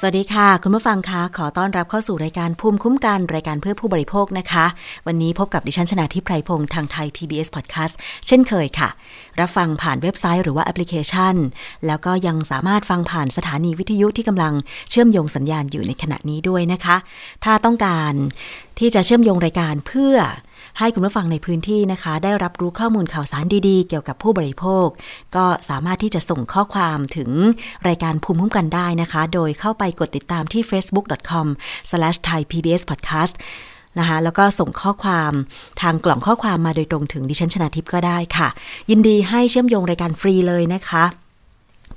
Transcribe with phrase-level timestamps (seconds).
[0.00, 4.66] สวัสดีค่ะ คุณผู้ฟังคะขอต้อนรับเข้าสู่รายการภูมิคุ้มกันรายการเพื่อผู้บริโภคนะคะ
[5.06, 7.94] วันนี้พบกับดิฉันชนะทิพไพรพงศ์ทางไทย PBS Podcast
[8.26, 8.88] เช่นเคยค่ะ
[9.40, 11.34] รับฟังผ่านเว็บไซต์หรือว่าแอปพลิเคชัน
[11.86, 14.54] แล้วก็ยังสามารถฟังผ่านสถานีวิทยุที่กำลัง
[14.90, 16.96] เชื่อมโยงสัญญาณอยู่ในขณะนี้ด้วยนะคะ
[17.44, 18.12] ถ้าต้องการ
[18.78, 20.14] ที่จะเชื่อมโยงรายการเพื่อ
[20.78, 24.86] ให้คุณผู้ฟังในพื้นที่นะคะ ได้รับรู้ข้อมูลข่าวสารดีๆ เกี่ยวกับผู้บริโภค
[25.36, 27.30] ก็สามารถที่จะส่งข้อความถึง
[27.88, 33.34] รายการภูมิคุ้มกันได้นะคะ โดยเข้าไปกดติดตามที่ facebook.com/thaipbspodcast
[33.98, 35.32] นะคะแล้วก็ส่งข้อความ
[35.80, 38.48] ทางกล่องข้อความมาโดยตรงถึงดิฉันชนาทิพย์ก็ได้ค่ะ
[38.90, 41.04] ยินดีให้เชื่อมโยงรายการฟรีเลยนะคะ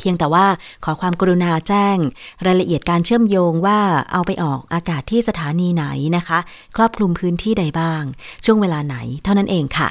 [0.01, 0.45] เพียงแต่ว่า
[0.85, 1.97] ขอความกรุณาแจ้ง
[2.45, 3.79] รายละเอียดการเชื่อมโยงว่า
[4.11, 5.85] เอาไปออกอากาศที่สถานีไหน
[6.17, 6.39] นะคะ
[6.75, 8.03] ครอบคลุมพื้นที่ใดบ้าง
[8.45, 9.89] ช่วงเวลาไหนเท่านั้นเองค่ะ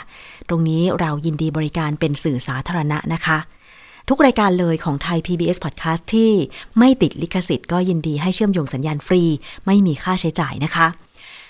[0.48, 3.38] ตรงนี้เรายินดีบริการเป็นสื่อสาธารณะนะคะ
[4.08, 6.32] ทุกรายการเลยของไทย PBS Podcast ที่
[6.78, 9.22] ไม่ติดลิขสิทธิ์ก็ยินดีให้เชื่อมโยงสัญญาณฟรี
[9.66, 10.86] ไม่มีค่าใช้จ่ายนะคะ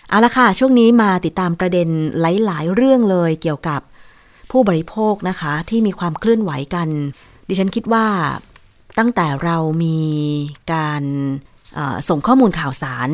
[0.09, 1.89] เอาละค่ะ ช่วงนี้มาติดตามประเด็น
[2.21, 3.81] หลาย ๆ เรื่องเลยเกี่ยวกับ
[4.51, 6.89] ผู้บริโภคนะคะ ที่มีความเคลื่อนไหวกัน
[7.49, 8.07] ดิฉันคิดว่า
[9.01, 9.99] ตั้งแต่เรามี
[10.73, 11.03] การ
[12.09, 13.09] ส่งข้อมูลข่าวสาร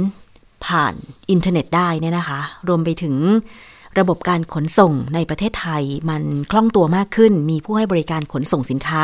[0.66, 0.94] ผ่าน
[1.30, 3.14] อินเทอร์เน็ตได้เนี่ยนะคะ รวมไปถึง
[3.98, 9.02] ระบบการขนส่งในประเทศไทยมันคล่องตัวมากขึ้น มีผู้ให้บริการขนส่งสินค้า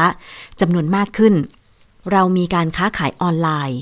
[0.60, 1.34] จำนวนมากขึ้น
[2.12, 3.78] เรามีการค้าขายออนไลน์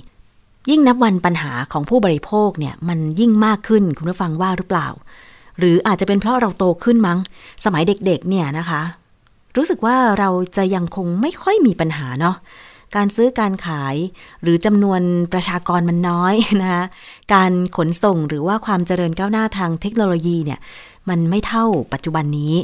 [0.70, 4.88] ยิ่งนับวันปัญหาของผู้บริโภคเนี่ยมันยิ่งมากขึ้นคุณผู้ฟังว่าหรือเปล่า
[5.58, 7.18] หรืออาจจะเป็นเพราะเราโตขึ้นมั้ง
[7.64, 8.82] สมัยเด็กๆ เนี่ยนะคะ
[9.56, 12.36] รู้สึกว่าเราจะยังคงไม่ค่อยมีปัญหาเนาะ
[12.96, 13.96] การซื้อการขาย
[14.42, 15.00] หรือจำนวน
[15.32, 16.84] ประชากรมันน้อยนะคะ
[17.34, 20.60] การขนส่งหรือว่าความเจริญก้าวหน้าทางเทคโนโลยีเนี่ย
[21.08, 22.54] มันไม่เท่าปัจจุบันนี้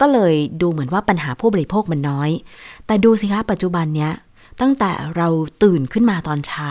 [0.00, 2.30] ก็เลยดูเหมือนว่าปัญหาผู้บริโภคมันน้อย
[2.86, 4.12] แต่ดูสิคะปัจจุบันเนี้ย
[4.60, 5.28] ตั้งแต่เรา
[5.62, 6.70] ตื่นขึ้นมาตอนเช้า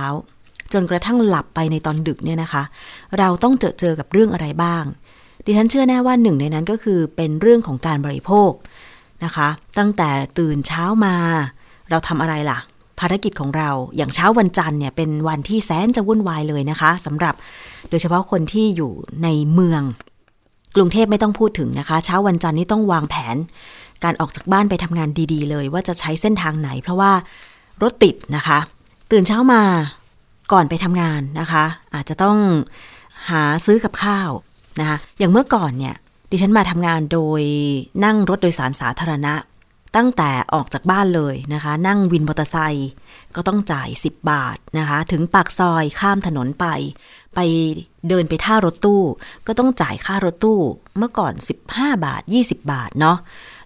[0.73, 2.63] จนกระทั่งหลับไปในตอนดึกเนี่ยนะคะ
[3.19, 4.83] เราต้องเจอเจอกับเรื่องอะไรบ้าง
[5.45, 8.51] ดิฉันเชื่อแน่ว่าหนึ่งในนั้นก็คือเป็นเรื่องของการบริโภค
[9.23, 9.47] นะคะ
[9.77, 11.15] ตั้งแต่ตื่นเช้ามา
[11.89, 12.59] เราทำอะไรล่ะ
[12.99, 17.35] ภารกิจของเราอย่างเช้าวันจันทร์เนี่ยเป็นวันที่แสนจะวุ่นวายเลยนะคะสำหรับ
[17.89, 18.91] โดยเฉพาะคนที่อยู่
[19.23, 19.81] ในเมือง
[20.75, 23.35] กรุงเทพไม่ต้องพูดถึงนะคะ เช้าวันจันทร์นี่ต้องวางแผน
[24.03, 27.11] การออกจากบ้านไปทำงานดีๆ เลย ว่าจะใช้เส้นทางไหน เพราะว่า
[27.81, 28.59] รถติดนะคะ
[29.11, 29.61] ตื่นเช้ามา
[30.51, 32.37] ก่อนไปทำงานนะคะ อาจจะต้อง
[33.29, 34.29] หาซื้อกับข้าว
[34.79, 35.95] นะคะอย่างเมื่อก่อนเนี่ย
[36.31, 37.41] ดิฉันมาทำงานโดย
[38.03, 39.33] นั่งรถโดยสารสาธารณะ
[39.95, 42.89] ตั้งแต่ออกจากบ้านเลยนะคะ นั่งวินมอเตอร์ไซค์
[43.35, 46.65] ก็ต้องจ่าย 10 บาทนะคะ ถึงปากซอยข้ามถนนไป
[47.35, 47.39] ไป
[48.09, 49.01] เดินไปท่ารถตู้
[49.47, 50.59] ก็ต้องจ่ายค่ารถตู้
[50.97, 51.33] เมื่อก่อน
[51.69, 53.17] 15 บาท 20 บาทเนาะ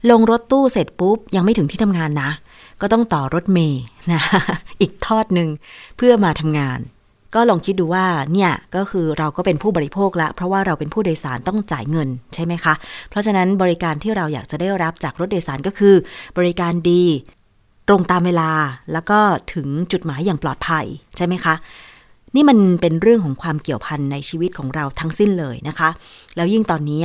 [0.10, 2.32] ลงรถตู้เสร็จปุ๊บ ยังไม่ถึงที่ทำงานนะ
[2.82, 4.22] ก็ต้องต่อรถเมย์นะ
[4.82, 5.50] อีกทอดหนึ่ง
[5.98, 6.80] เพื่อมาทำงาน
[7.36, 12.74] ก็ลองคิดดูว่าเนี่ยก็คือเราก็เป็นผู้บริโภคละ เพราะว่าเราเป็นผู้โดยสารต้องจ่ายเงินใช่ไหมคะ
[13.10, 15.96] เพราะฉะนั้นบริการที่เราอยากจะได้รับจากรถโดยสารก็คือ
[16.38, 17.04] บริการดี
[17.88, 18.52] ตรงตามเวลา
[18.94, 19.20] แล้วก็
[19.54, 20.86] ถึงจุดหมายอย่างปลอดภัย
[21.18, 21.56] ใช่ไหมคะ
[22.36, 25.90] นี่มันเป็นเรื่องของความเกี่ยวพันในชีวิตของเราทั้งสิ้นเลยนะคะ
[26.36, 27.02] แล้วยิ่งตอนนี้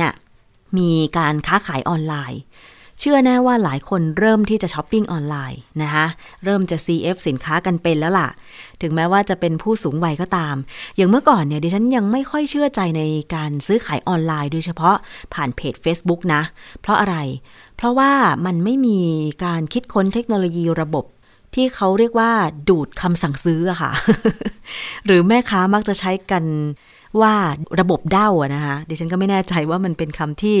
[0.77, 2.41] มีการค้าขายออนไลน์
[2.99, 6.05] เชื่อแน่ว่าหลายคนเริ่มที่จะช้อปปิ้งออนไลน์นะคะ
[6.43, 8.29] เริ่มจะ CF สินค้ากันเป็นแล้วล่ะ
[8.81, 10.55] ถึงแม้ว่าจะเป็นผู้สูงวัยก็ตาม
[10.95, 13.03] อย่างเมื่อก่อนเนี่ยดิฉันยังไม่ค่อยเชื่อใจใน
[13.35, 14.95] การซื้อขายออนไลน์โดยเฉพาะ
[15.33, 16.41] ผ่านเพจ Facebook นะ
[16.81, 17.15] เพราะอะไร
[17.77, 18.11] เพราะว่า
[18.45, 18.99] มันไม่มี
[19.45, 21.05] การคิดค้นเทคโนโลยีระบบ
[21.55, 22.31] ที่เขาเรียกว่า
[22.69, 23.91] ดูดคำสั่งซื้ออะค่ะ
[25.05, 26.43] หรือแม่ค้ามักจะใช้กัน
[27.21, 27.33] ว่า
[27.79, 30.57] ระบบเด้าอะนะคะดิฉันก็ไม่แน่ใจว่ามันเป็นคำที่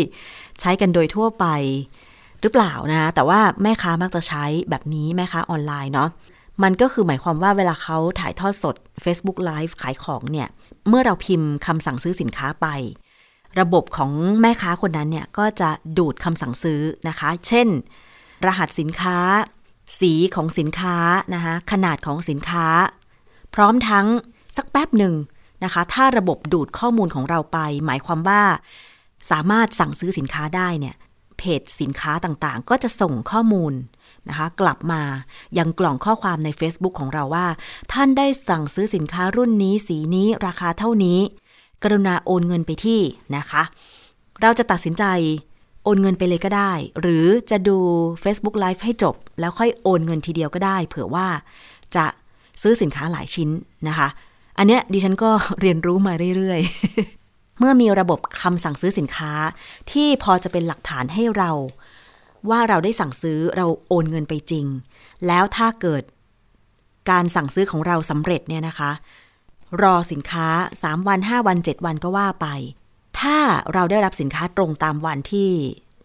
[0.61, 1.45] ใช้กันโดยทั่วไป
[2.45, 6.09] รือเปล่านะแต่ว่าแม่ค้ามักจะใช้แบบนี้แม่ค้าออนไลน์เนาะ
[6.63, 10.47] มันก็คือหมายความว่าเวลาเขาถ่ายทอดสด Facebook Live ขายของเนี่ย
[10.87, 12.67] เมื่อเราพิมพ์คำสั่งซื้อสินค้าไป
[13.59, 14.11] ระบบของ
[14.41, 17.67] แม่ค้าคนนั้นเนี่ยก็จะดูดคำสั่งซื้อนะคะ เช่น
[18.45, 19.17] รหัสสินค้า
[19.99, 20.97] สีของสินค้า
[21.33, 22.67] นะคะขนาดของสินค้า
[23.55, 24.05] พร้อมทั้ง
[24.57, 25.13] สักแป๊บหนึ่ง
[25.63, 28.41] นะคะ ถ้าระบบดูดข้อมูลของเราไป หมายความว่า
[29.31, 30.95] สามารถสั่งซื้อสินค้าได้เนี่ย
[31.37, 33.73] เพจสินค้าต่างๆ ก็จะส่งข้อมูล
[34.29, 35.01] นะคะกลับมา
[35.57, 37.47] ยังกล่องข้อความใน Facebook ของเราว่า
[37.93, 41.19] ท่านได้สั่งซื้อสินค้ารุ่นนี้สีนี้ราคาเท่านี้
[41.83, 43.01] กรุณาโอนเงินไปที่
[43.37, 43.63] นะคะ
[44.41, 45.05] เราจะตัดสินใจ
[45.83, 46.71] โอนเงินไปเลยก็ได้
[47.01, 47.77] หรือจะดู
[48.23, 51.27] Facebook Live ให้จบ แล้วค่อยโอนเงินทีเดียวก็ได้ เผื่อว่า
[51.95, 52.05] จะ
[52.61, 53.49] ซื้อสินค้าหลายชิ้น
[53.87, 54.07] นะคะ
[54.57, 55.31] อันเนี้ยดิฉันก็
[55.61, 56.59] เรียนรู้มาเรื่อย
[57.59, 59.33] เมื่อมีระบบคำสั่งซื้อสินค้า
[59.91, 61.51] ที่พอจะเป็นหลักฐานให้เรา
[62.49, 64.65] ว่าเราได้สั่งซื้อเราโอนเงินไปจริง
[65.27, 66.03] แล้วถ้าเกิด
[67.09, 68.91] การสั่งซื้อของเราสำเร็จเนี่ยนะคะ
[69.81, 70.47] รอสินค้า
[70.81, 72.47] 3 วัน 5 วัน 7 วันก็ว่าไป
[73.19, 73.37] ถ้า
[73.73, 75.49] เราได้รับสินค้าตรงตามวันที่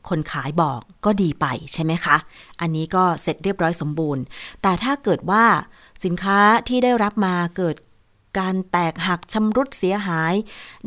[0.08, 2.16] คนขายบอกก็ดีไปใช่ไหมคะ
[2.60, 4.22] อันนี้ก็เสร็จเรียบร้อยสมบูรณ์
[4.62, 5.44] แต่ถ้าเกิดว่า
[6.04, 6.38] สินค้า
[6.68, 7.76] ที่ได้รับมาเกิด
[8.38, 10.34] การแตกหักชำรุดเสียหาย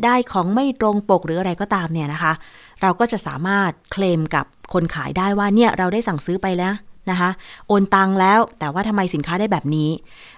[0.03, 2.33] ได้ของไม่ตรงปกหรืออะไรก็ตามเนี่ยนะคะ
[2.81, 6.73] เราก็จะสามารถเคลมกับคนขายได้ว่าเนี่ยเราได้สั่งซื้อไปแล้ว
[7.09, 7.29] นะคะ
[7.67, 9.89] โอนตังแล้วแต่ว่าทำไมสินค้าได้แบบนี้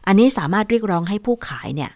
[0.07, 1.91] อันนี้สามารถเรียกร้องให้ผู้ขายเนี่ย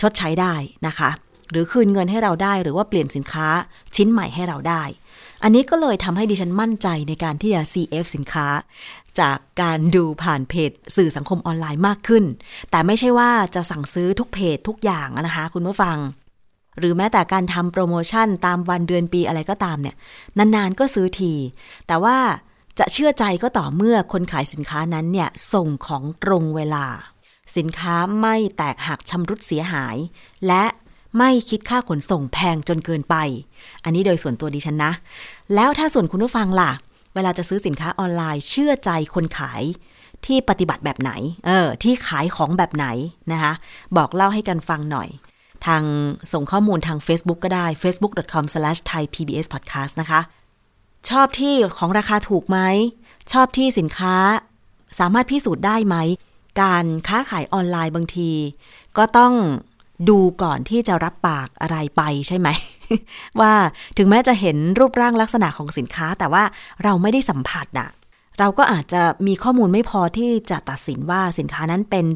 [0.00, 0.54] ชดใช้ได้
[0.86, 1.10] นะคะ
[1.50, 3.46] หรือคืนเงินให้เราได้หรือว่าเปลี่ยนสินค้า
[3.96, 4.82] ชิ้นใหม่ให้เราได้
[5.42, 8.46] อันนี้ก็เลยทำให้ดิฉันมั่นใจในการที่จะ CF สินค้า
[9.20, 12.24] จากการดูผ่านเพจสื่อสังคมออนไลน์มากขึ้น
[12.70, 15.96] แต่ไม่ใช่ว่าจะสั่งซื้อทุกเพจทุกอย่างนะคะคุณผู้ฟัง
[16.78, 19.96] หรือแม้แต่การทำโปรโมชั่นตามวันเดือนปีอะไรก็ตามเนี่ย
[20.38, 21.32] นานๆก็ซื้อที
[21.86, 22.16] แต่ว่า
[22.78, 26.86] จะเชื่อใจก็ต่อเมื่อคนขายสินค้านั้นเนี่ยส่งของตรงเวลา
[27.56, 29.96] สินค้าไม่แตกหักชำรุดเสียหาย
[30.46, 30.64] และ
[31.18, 33.16] ไม่คิดค่าขนส่งแพงจนเกินไป
[33.84, 34.92] อันนี้โดยส่วนตัวดิฉันนะ
[35.54, 36.70] แล้วถ้าส่วนคุณผู้ฟังล่ะ
[37.14, 39.62] เวลาจะซื้อสินค้าออนไลน์เชื่อใจคนขาย
[40.26, 41.12] ที่ปฏิบัติแบบไหน
[41.46, 42.86] เออ ที่ขายของแบบไหน
[43.32, 43.52] นะคะ
[43.96, 45.08] บอกเล่าให้กันฟังหน่อย
[45.66, 45.82] ทาง
[46.32, 50.20] ส่งข้อมูลทาง Facebook ก็ได้ facebook.com/thaipbspodcast นะคะ
[51.10, 52.58] ชอบที่ของราคาถูกไหม
[53.32, 54.16] ชอบที่สินค้า
[54.98, 55.96] สามารถพิสูจน์ได้ไหม
[56.62, 58.30] การค้าขายออนไลน์บางที
[58.96, 59.32] ก็ต้อง
[60.08, 62.48] ดูก่อนที่จะรับปากอะไรไปใช่ไหม
[63.40, 63.52] ว่า
[63.98, 66.44] ถึงแม้จะเห็นรูปร่างลักษณะของสินค้า แต่ว่า
[66.84, 67.90] เราไม่ได้สัมผัสอะ
[68.38, 72.06] เราก็อาจจะมีข้อมูลไม่พอที่จะตัดสินว่าสินค้านั้นเป็น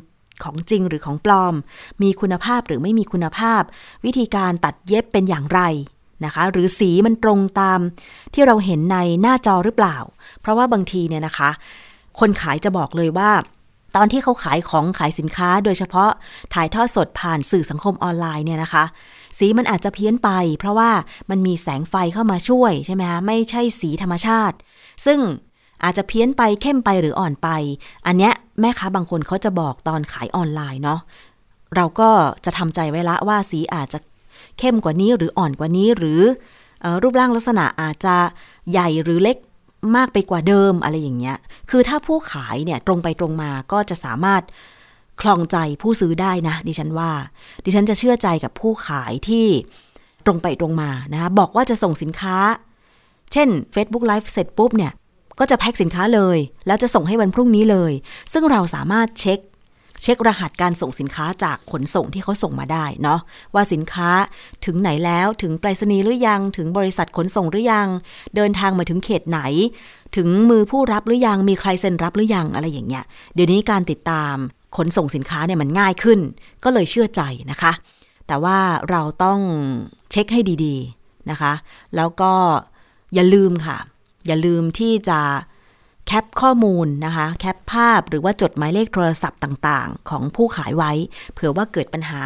[0.45, 1.55] ของจริงหรือของปลอม
[2.03, 3.63] มีคุณภาพหรือไม่มีคุณภาพ
[4.05, 5.61] วิธีการตัดเย็บเป็นอย่างไร
[6.25, 7.81] นะคะ หรือสีมันตรงตาม
[8.35, 9.97] ที่เราเห็นในหน้าจอหรือเปล่า
[10.41, 11.51] เพราะว่าบางทีเนี่ยนะคะ
[12.21, 13.31] คนขายจะบอกเลยว่า
[13.97, 16.11] ตอนที่เขาขายของขายสินค้า โดยเฉพาะ
[16.55, 18.85] ถ่ายทอดสดผ่านสื่อสังคมออนไลน์เนี่ยนะคะ
[19.39, 20.91] สีมันอาจจะเพี้ยนไป เพราะว่า
[21.31, 24.57] มันมีแสงไฟเข้ามาช่วยใช่ไหมคะไม่ใช่สีธรรมชาติ
[25.07, 25.19] ซึ่ง
[25.85, 27.49] อาจจะเพี้ยนไปเข้มไปหรืออ่อนไป
[28.07, 31.01] อันเนี้ยแม่ค้าบางคนเขาจะบอกตอนขายออนไลน์เนาะ
[31.77, 32.11] เราก็
[32.45, 33.99] จะทำใจไว้ละว่าสีอาจจะ
[34.59, 36.23] เข้มกว่านี้หรืออ่อนกว่านี้หรือ
[36.85, 38.17] อรูปร่างลักษณะอาจจะ
[38.71, 39.37] ใหญ่หรือเล็ก
[39.97, 41.37] มากไปกว่าเดิมอะไรอย่างเงี้ย
[41.71, 44.43] คือถ้าผู้ขายเนี่ยตรงไปตรงมาก็จะสามารถ
[45.21, 47.11] คลองใจผู้ซื้อได้นะ ดิฉันว่า
[47.65, 49.47] ดิฉันจะเชื่อใจกับผู้ขายที่
[50.27, 52.37] ตรงไปตรงมานะคะบอกว่าจะส่งสินค้า
[53.33, 54.93] เช่น Facebook Live เสร็จปุ๊บเนี่ย
[55.39, 57.93] ก็จะแพ็คสินค้าเลย แล้วจะส่งให้วันพรุ่งนี้เลย
[58.33, 59.41] ซึ่งเราสามารถเช็ค
[60.03, 63.21] เช็ครหัสการส่งสินค้าจากขนส่งที่เขาส่งมาได้เนาะ
[63.55, 64.11] ว่าสินค้า
[64.65, 67.89] ถึงไหนแล้วถึงไปรษณีย์หรือยังถึงบริษัทขนส่งหรือยัง
[68.37, 69.41] เดินทางมาถึงเขตไหน
[70.17, 73.05] ถึงมือผู้รับหรือยังมีใครเซ็นรับหรือยังอะไรอย่างเงี้ย
[73.35, 74.37] เดี๋ยวนี้การติดตาม
[74.77, 76.21] ขนส่งสินค้าเนี่ยมันง่ายขึ้น
[76.65, 77.73] ก็เลยเชื่อใจนะคะ
[78.27, 78.59] แต่ว่า
[78.91, 79.41] เราต้อง
[80.11, 81.53] เช็คให้ดีๆนะคะ
[81.97, 82.33] แล้วก็
[83.15, 83.79] อย่าลืมค่ะ
[84.27, 85.21] อย่าลืมที่จะ
[86.07, 90.93] แคปข้อมูลนะคะ แคปภาพหรือว่าจดหมายเลขโทรศัพท์ต่างๆ ของผู้ขายไว้
[91.33, 92.23] เผื่อว่าเกิดปัญหา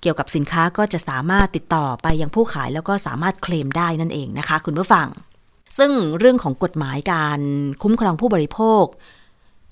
[0.00, 5.06] เกี่ยวกับสินค้าก็จะสามารถติดต่อไปยังผู้ขายแล้วก็สามารถเคลมได้นั่นเองนะคะ คุณผู้ฟัง
[5.78, 7.40] ซึ่งเรื่องของกฎหมายการ
[7.82, 8.84] คุ้มครองผู้บริโภค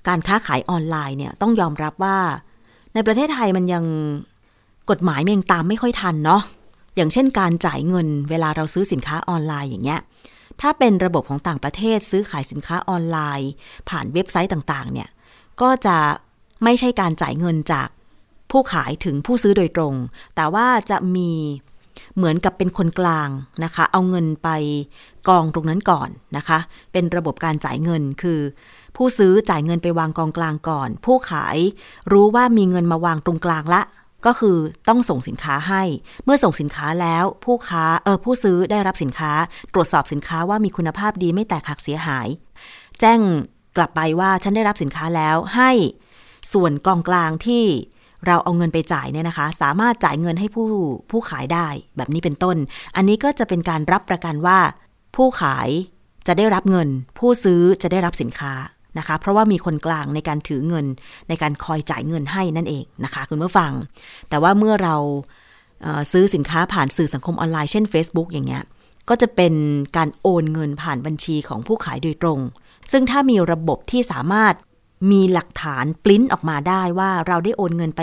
[0.09, 2.19] การค้าขายออนไลน์เนี่ยต้องยอมรับว่า
[2.95, 3.85] ในประเทศไทยมันยัง
[4.91, 6.43] กฎหมายมันยังตามไม่ค่อยทันเนาะ
[6.97, 10.01] อย่างเช่นการจ่ายเงินเวลาเราซื้อสินค้าออนไลน์อย่างเงี้ย
[10.61, 13.51] ถ้าเป็นระบบของต่างประเทศซื้อขายสินค้าออนไลน์
[13.89, 15.09] ผ่านเว็บไซต์ต่างๆ เนี่ย
[15.61, 15.97] ก็จะ
[16.65, 17.89] ไม่ใช่การจ่ายเงินจาก
[18.51, 19.95] ผู้ขายถึงผู้ซื้อโดยตรง
[20.37, 21.31] แต่ว่าจะมี
[22.17, 23.29] เหมือนกับเป็นคนกลาง
[23.65, 24.49] นะคะ เอาเงินไป
[25.29, 26.59] กองตรงนั้นก่อนนะคะ
[26.93, 28.41] เป็นระบบการจ่ายเงินคือ
[28.97, 31.57] ผู้ซื้อจ่ายเงินไปวางกองกลางก่อน ผู้ขาย
[32.13, 33.83] รู้ว่ามีเงินมาวางตรงกลางละ
[34.27, 34.57] ก็คือ
[34.89, 35.83] ต้องส่งสินค้าให้
[36.25, 39.33] เมื่อส่งสินค้าแล้วผู้ค้าเออผู้ซื้อได้รับสินค้า
[39.75, 42.29] ตรวจสอบสินค้าว่ามีคุณภาพดีไม่แตกหักเสียหาย
[43.01, 43.21] แจ้ง
[43.77, 45.71] กลับไปว่าฉันได้รับสินค้าแล้วให้
[46.53, 47.65] ส่วนกองกลางที่
[48.27, 50.69] เราเอาเงินไปจ่ายเนี่ยนะคะ สามารถจ่ายเงินให้ผู้
[51.11, 52.57] ผู้ขายได้แบบนี้เป็นต้น
[52.97, 54.59] อันนี้ก็จะเป็นการรับประกันว่า
[55.17, 55.69] ผู้ขาย
[56.27, 58.53] จะได้รับเงิน ผู้ซื้อจะได้รับสินค้า
[58.99, 60.87] นะคะ เพราะว่ามีคนกลางในการถือเงิน
[61.29, 63.73] ในการคอยจ่ายเงินให้นั่นเองนะคะ คุณผู้ฟัง
[64.29, 64.97] แต่ว่าเมื่อเรา
[66.13, 68.65] ซื้อสินค้าผ่านสื่อสังคมออนไลน์เช่น Facebook อย่างเงี้ย
[69.09, 69.55] ก็จะเป็น
[69.97, 72.39] การโอนเงินผ่านบัญชีของผู้ขายโดยตรง
[72.93, 74.55] ซึ่งถ้ามีระบบที่สามารถ
[75.13, 78.03] มีหลักฐานปลิ้นออกมาได้ว่าเราได้โอนเงินไป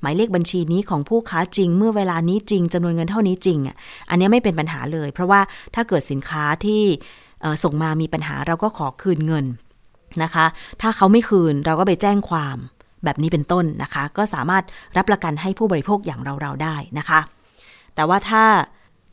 [0.00, 3.76] หมายเลขบัญชีนี้ของผู้ค้าจริง เมื่อเวลานี้จริงจำนวนเงินเท่านี้จริงอะ
[4.10, 5.40] อันนี้ไม่เป็นปัญหาเลย เพราะว่า
[5.74, 6.82] ถ้าเกิดสินค้าที่
[7.62, 9.46] ส่งมามีปัญหาเราก็ขอคืนเงิน
[10.22, 10.46] นะคะ
[10.80, 12.56] ถ้าเขาไม่คืนเราก็ไปแจ้งความ
[13.04, 14.64] แบบนี้เป็นต้นนะคะ ก็สามารถ
[14.96, 17.20] รับประกันให้ผู้บริโภคอย่างเราๆได้นะคะ
[17.94, 18.44] แต่ว่าถ้า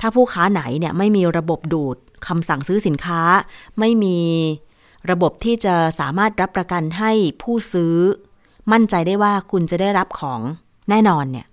[0.02, 3.22] ถ้าผู้ค้าไหนเนี่ยไม่มีระบบดูดคำสั่งซื้อสินค้า
[3.80, 4.20] ไม่มี
[5.12, 7.12] ระบบที่จะสามารถรับประกันให้
[7.44, 7.96] ผู้ซื้อ
[8.72, 10.42] มั่นใจได้ว่าคุณจะได้รับของ
[10.90, 11.48] แน่นอนเนี่ย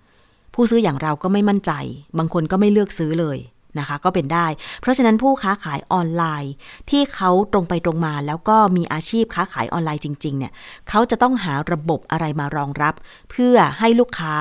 [0.55, 1.73] ผู้ซื้ออย่างเราก็ไม่มั่นใจ
[2.19, 3.39] บางคนก็ไม่เลือกซื้อเลย
[3.78, 4.47] นะคะ ก็เป็นได้
[4.81, 6.52] เพราะฉะนั้นผู้ค้าขายออนไลน์
[6.90, 10.52] ที่เขาตรงไปตรงมา แล้วก็มีอาชีพค้าขายออนไลน์จริง ๆ เนี่ย
[10.88, 12.95] เขาจะต้องหาระบบอะไรมารองรับ
[13.31, 14.35] เพื่อให้ลูกค้า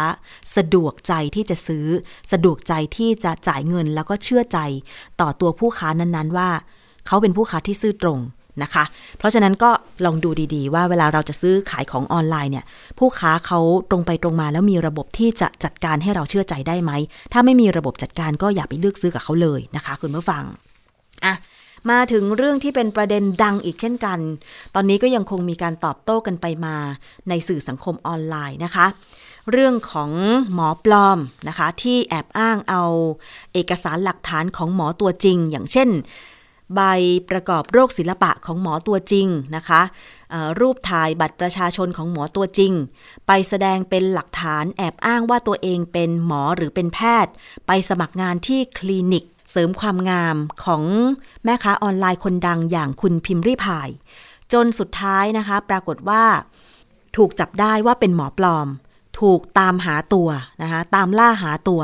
[0.56, 1.88] สะดวกใจที่จะซื้อ
[2.32, 4.60] สะดวกใจที่จะจ่ายเงินแล้วก็เชื่อใจ
[5.22, 6.50] ต่อตัวผู้ค้านั้นๆ ว่า
[7.08, 8.20] เขาเป็นผู้ค้าที่ซื่อตรง
[8.62, 8.84] นะคะ
[9.18, 9.72] เพราะฉะนั้นก็
[10.06, 12.66] ลองดูดีๆ ว่าเวลาเราจะซื้อขายของออนไลน์เนี่ย
[13.00, 16.92] ผู้ค้าเขาตรงไปตรงมาแล้วมีระบบที่จะจัดการให้เราเชื่อใจได้ไหม
[17.34, 20.44] ถ้าไม่มีระบบจัดการก็อย่าไปเลือกซื้อกับเขาเลยนะคะ คุณผู้ฟัง
[21.26, 21.36] อะ
[21.92, 24.20] มาถึงเรื่องที่เป็นประเด็นดังอีกเช่นกัน
[24.76, 26.76] ตอนนี้ก็ยังคงมีการตอบโต้กันไปมา
[27.30, 28.86] ในสื่อสังคมออนไลน์นะคะ
[29.52, 30.12] เรื่องของ
[30.54, 32.84] หมอปลอมนะคะ ที่แอบอ้างเอา
[33.54, 35.90] เอกสารหลักฐานของหมอตัวจริง อย่างเช่น
[36.76, 36.82] ใบ
[37.30, 39.82] ประกอบโรคศิลปะของหมอตัวจริงนะคะ
[40.60, 42.74] รูปถ่ายบัตรประชาชนของหมอตัวจริง
[43.28, 47.34] ไปแสดงเป็นหลักฐานแอบอ้างว่าตัวเองเป็นหมอหรือเป็นแพทย์
[47.68, 50.84] ไปสมัครงานที่คลินิก เสริมความงามของ
[51.44, 53.90] แม่ค้าออนไลน์คนดังอย่างคุณพิมพ์ริพาย
[54.54, 56.24] จนสุดท้ายนะคะ ปรากฏว่า
[57.18, 58.68] ถูกจับได้ว่าเป็นหมอปลอม
[59.20, 60.30] ถูกตามหาตัว
[60.62, 61.82] นะคะตามล่าหาตัว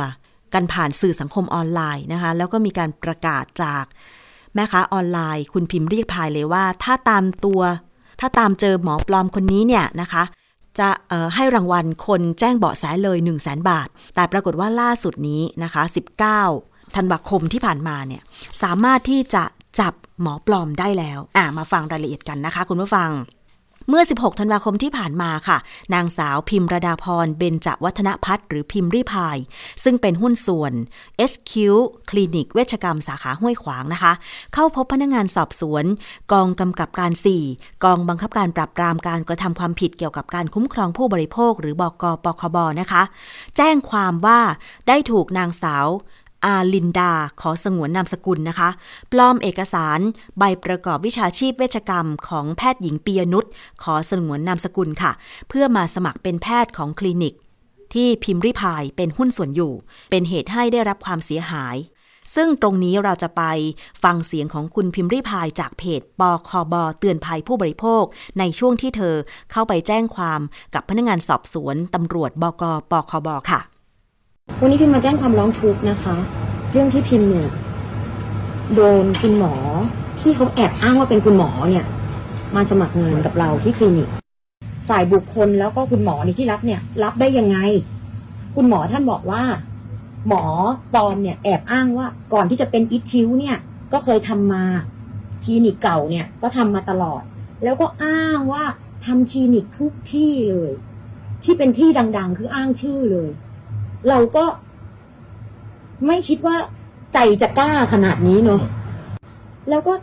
[0.54, 3.86] กันผ่านสื่อสังคมออนไลน์นะคะ แล้วก็มีการประกาศจาก
[4.60, 7.62] ม่ค้าออนไลน์ คุณพิมพ์เรียกพายเลยว่า ถ้าตามตัว
[8.20, 10.24] ถ้าตามเจอหมอปลอมคนนี้เนี่ยนะคะ
[10.80, 10.90] จะ
[11.36, 15.84] ให้รางวัลคนแจ้งเบาะแสเลย 1 0 0 0 0แบาท แต่ปรากฏว่าล่าสุดนี้นะคะ
[16.40, 18.22] 19ธันวาคมที่ผ่านมาเนี่ย
[18.62, 19.44] สามารถที่จะ
[19.80, 23.10] จับหมอปลอมได้แล้ว อ่ามาฟังรายละเอียดกันนะคะ คุณผู้ฟัง
[23.90, 25.58] เมื่อ 16 ธันวาคมที่ผ่านมาค่ะ
[25.94, 29.38] นางสาวพิมระดาพรเบญจวัฒนพัฒน์หรือพิมรีพาย
[29.84, 30.74] ซึ่งเป็นหุ้นส่วน
[31.32, 31.54] SQ
[32.10, 34.14] คลินิกเวชกรรมสาขาห้วยขวางนะคะ
[34.54, 35.86] เข้าพบพนักงงานสอบสวน
[36.32, 37.12] กองกำกับการ
[37.48, 43.04] 4 กองบังคับการปราบปรามการกระทำความผิดเกี่ยวกับการคุ้มครองผู้บริโภค หรือบกปคบนะคะ
[43.58, 44.40] แจ้งความว่า
[44.88, 45.88] ได้ถูกนางสาว
[46.46, 48.70] อาลินดา ขอสงวนนามสกุลนะคะ
[49.12, 50.00] ปลอมเอกสาร
[50.38, 53.46] ใบประกอบวิชาชีพเวชกรรมของแพทย์หญิงปียนุช
[53.84, 55.12] ขอสงวนนามสกุลค่ะ
[55.50, 57.36] เพื่อมาสมัครเป็นแพทย์ของคลินิก
[57.94, 59.74] ที่พิมพ์ริพายเป็นหุ้นส่วนอยู่
[60.10, 61.76] เป็นเหตุให้ได้รับความเสียหาย
[62.36, 63.44] ซึ่งตรงนี้เราจะไป
[64.04, 68.04] ฟังเสียงของคุณพิมพ์ริพายจากเพจปคบเตือนภัยผู้บริโภค
[68.40, 69.16] ในช่วงที่เธอ
[69.52, 70.42] เข้าไปแจ้งความ
[70.74, 73.62] กับพนักงานสอบสวนตำรวจบกปคบค่ะ
[74.62, 76.16] วันนี้พิมมาแจ้งความร้องทุกข์นะคะ
[76.72, 77.50] เรื่องที่พิมเนี่ย
[78.76, 79.54] โดนคุณหมอ
[80.20, 81.86] ที่เขาแอบอ้างว่าเป็นคุณหมอเนี่ย
[82.56, 84.10] มาสมัครงานกับเราที่คลินิก
[84.88, 87.58] ฝ่ายบุคคลแล้วก็คุณหมอในที่รับเนี่ย รับได้ยังไง
[88.56, 89.44] คุณหมอท่านบอกว่า
[90.28, 90.44] หมอ
[90.94, 93.58] ปลอมเนี่ยแอบอ้างว่าก่อนที่จะเป็นอิทิวเนี่ย
[93.94, 94.64] ก็เคยทำมา
[95.44, 97.22] คลินิกเก่าเนี่ยก็ทำมาตลอด
[97.64, 98.64] แล้วก็อ้างว่า
[99.06, 100.72] ทำคลินิกทุกที่เลย
[101.44, 103.30] ที่เป็นที่ดัง ๆ คืออ้างชื่อเลย
[104.08, 104.46] เราก็
[106.08, 106.56] ไม่คิดว่า
[107.14, 108.62] ใจจะกล้าขนาดนี้เนาะ
[109.70, 109.94] แล้วก็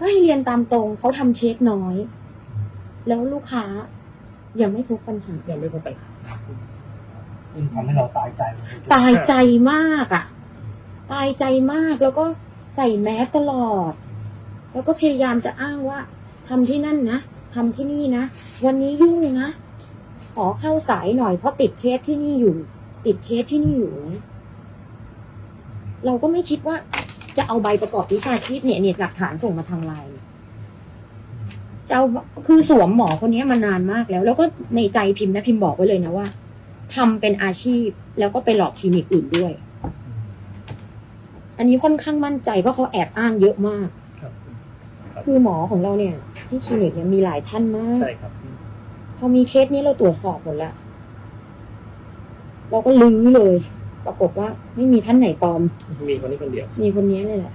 [0.00, 1.96] ให้เรียนตามตรงเขาทำเช็คน้อย
[3.08, 3.64] แล้วลูกค้า
[4.60, 6.08] ยังไม่พบปัญหา ยังไม่พบปัญหา
[7.50, 8.42] ซึ่งทำให้เราตายใจ
[8.94, 9.34] ตายใจ
[9.72, 10.24] มากอะ่ะ
[11.12, 12.24] ตายใจมากแล้วก็
[12.76, 13.92] ใส่แมสตลอด
[14.72, 16.00] แล้วก็พยายามจะอ้างว่า
[16.48, 17.18] ทำที่นั่นนะ
[17.54, 18.24] ทำที่นี่นะ
[18.64, 19.50] วันนี้ยุ่งนะ
[20.36, 22.56] ขอเข้าสายหน่อยเพราะติดเคสที่นี่อยู่
[23.06, 23.92] ติดเคสที่นี่อยู่
[26.06, 26.76] เราก็ไม่คิดว่า
[27.36, 30.12] จะเอาใบประกอบวิชาชีพเนี่ยเนี่ยหลักฐานส่งมาทางไลน์
[31.88, 32.04] จะเอา
[32.46, 34.44] คือสวมหมอคนนี้มานานมากแล้ว แล้วก็
[34.76, 36.26] ในใจพิมพ์นะพิมพ์บอกไว้เลยนะว่า
[36.94, 37.86] ทำเป็นอาชีพ
[38.18, 39.52] แล้วก็ไปหลอกคลินิกอื่นด้วย
[41.58, 43.88] อันนี้ค่อนข้างมั่นใจเพราะเขาแอบอ้างเยอะมาก
[45.24, 46.14] คือหมอของเราเนี่ย
[46.48, 48.32] ที่คลินิกเนี่ยมีหลายท่านมากใช่ครับ
[49.16, 50.74] พอมีเคสนี้เราตรวจสอบหมดแล้ว
[52.70, 53.56] เราก็รื้อเลย
[54.06, 55.60] ปรากฏว่าไม่มีท่านไหนปลอม
[56.08, 57.54] มีคนนี้คนเดียว มีคนนี้เลยแหละ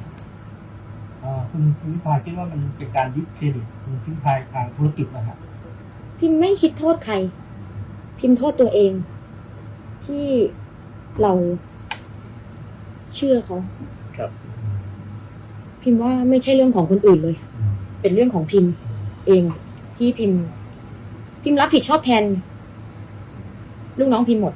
[1.52, 5.38] คุณพิมพายคิดว่ามันเป็นการยึดเครดิตคุณพิมพายทางธุรกิจนะครับ
[6.20, 7.16] พิมไม่คิดโทษใคร
[8.20, 8.92] พิมโทษตัวเอง
[10.06, 10.26] ที่
[11.22, 11.34] เรา
[13.16, 13.58] เชื่อเขา
[14.18, 14.32] ครับ
[15.82, 17.36] พิมว่าไม่ใช่เรื่องของคนอื่นเลย
[18.02, 18.66] เป็นเรื่องของพิม
[19.28, 20.42] เองทที่พิมพ์
[21.44, 22.24] พิมพ์รับผิดชอบแทน
[24.00, 24.54] ลูกน้องพิมพ์หมด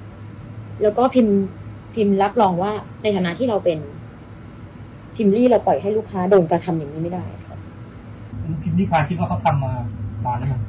[0.81, 1.35] แล้วก็พิมพ์
[1.95, 3.77] พิมพ์รับรองว่าในฐานะที่เราเป็น
[5.15, 7.57] พิมพ์รี่เราปล่อยให้ลูกค้าโดนกระทำอย่างนี้ไม่ได้ครับ
[8.61, 9.73] พิมพ์นิพายคิดว่าเขาทำมา
[10.25, 10.61] นานแล้วยัง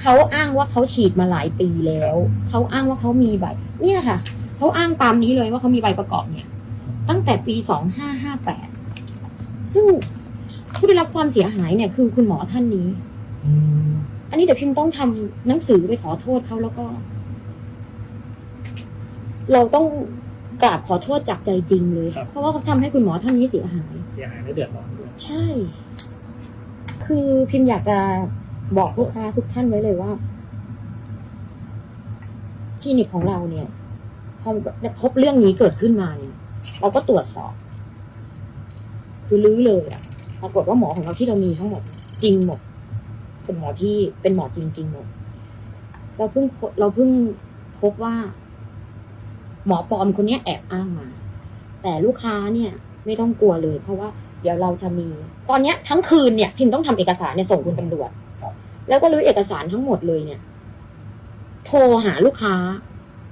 [0.00, 2.16] เขาอ้างว่าเขาฉีดมาหลายปีแล้ว
[2.50, 3.46] เขาอ้างว่าเขามีใบ
[3.82, 4.18] เนี่ยค่ะ
[4.56, 6.46] เขาอ้างตามนี้เลยว่าเขามีใบประกอบเนี่ย
[7.08, 8.68] ตั้งแต่ปีสองห้าห้าแปด
[9.72, 9.84] ซึ่ง
[10.74, 12.86] ผู้ได้รับความเสียหายเนี่ยคือคุณหมอท่านนี้
[14.34, 16.84] อืมอันนี้เดี๋ยวพิมพ์ต้องทำหนังสือไปขอโทษเขาแล้วก็
[19.52, 19.86] เราต้อง
[20.62, 25.44] กราบขอโทษจากใจจริงเลยเพราะว่าเขาทำให้คุณหมอท่านนี้เสียหาย เสียหายและเดือดร้อนด้วยใช่
[27.04, 27.98] คือพิมพ์อยากจะ
[28.78, 30.10] บอกลูกค้าทุกท่านไว้เลยว่า
[32.80, 33.66] คลินิกของเราเนี่ย
[34.40, 34.50] พอ
[35.00, 36.34] พบเรื่องนี้เกิดขึ้นมาเนี่ย
[36.80, 37.54] เราก็ตรวจสอบ
[39.26, 40.02] คือลื้อเลยอะ
[40.42, 41.82] ปรากฏว่าหมอของเราที่เรามีทั้งหมด
[42.22, 42.60] จริงหมด
[43.44, 45.06] เป็นหมอที่เป็นหมอจริงๆหมด
[46.16, 46.44] เราเพิ่ง
[46.80, 47.10] เราเพิ่ง
[47.80, 48.14] พบว่า
[49.66, 51.08] หมอปลอมคนนี้แอบอ้างมา
[51.82, 52.72] แต่ลูกค้าเนี่ย
[53.04, 54.08] ไม่ต้องกลัวเลย เพราะว่า
[54.42, 55.08] เดี๋ยวเราจะมี
[55.50, 58.10] ตอนเนี้ยทั้งคืนเนี่ยพิมต้องทำเอกสารเนี่ยส่งคุณตำรวจ
[58.88, 60.40] แล้วก็รื้อเอกสารทั้งหมดเลยเนี่ย
[61.66, 62.54] โทรหาลูกค้า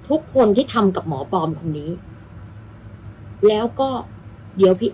[0.09, 1.91] ทุกคนที่ทำกับหมอปลอมคนนี้
[3.49, 3.89] แล้วก็
[4.57, 4.91] เดี๋ยวพี่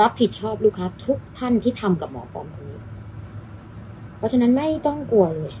[0.00, 2.78] รับผิดชอบลูกค้าทุกท่านที่ทำกับหมอปลอมคนนี้
[4.22, 5.54] เพราะฉะนั้นไม่ต้องกลัวเลย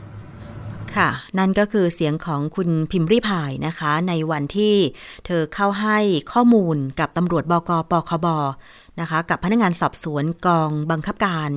[0.96, 4.74] ค่ะ นั่นก็คือเสียงของคุณพิมพ์ริพายนะคะ ในวันที่
[5.26, 5.98] เธอเข้าให้
[6.32, 8.26] ข้อมูลกับตำรวจบกปคบ
[9.00, 11.50] นะคะ กับพนักงานสอบสวนกองบังคับการ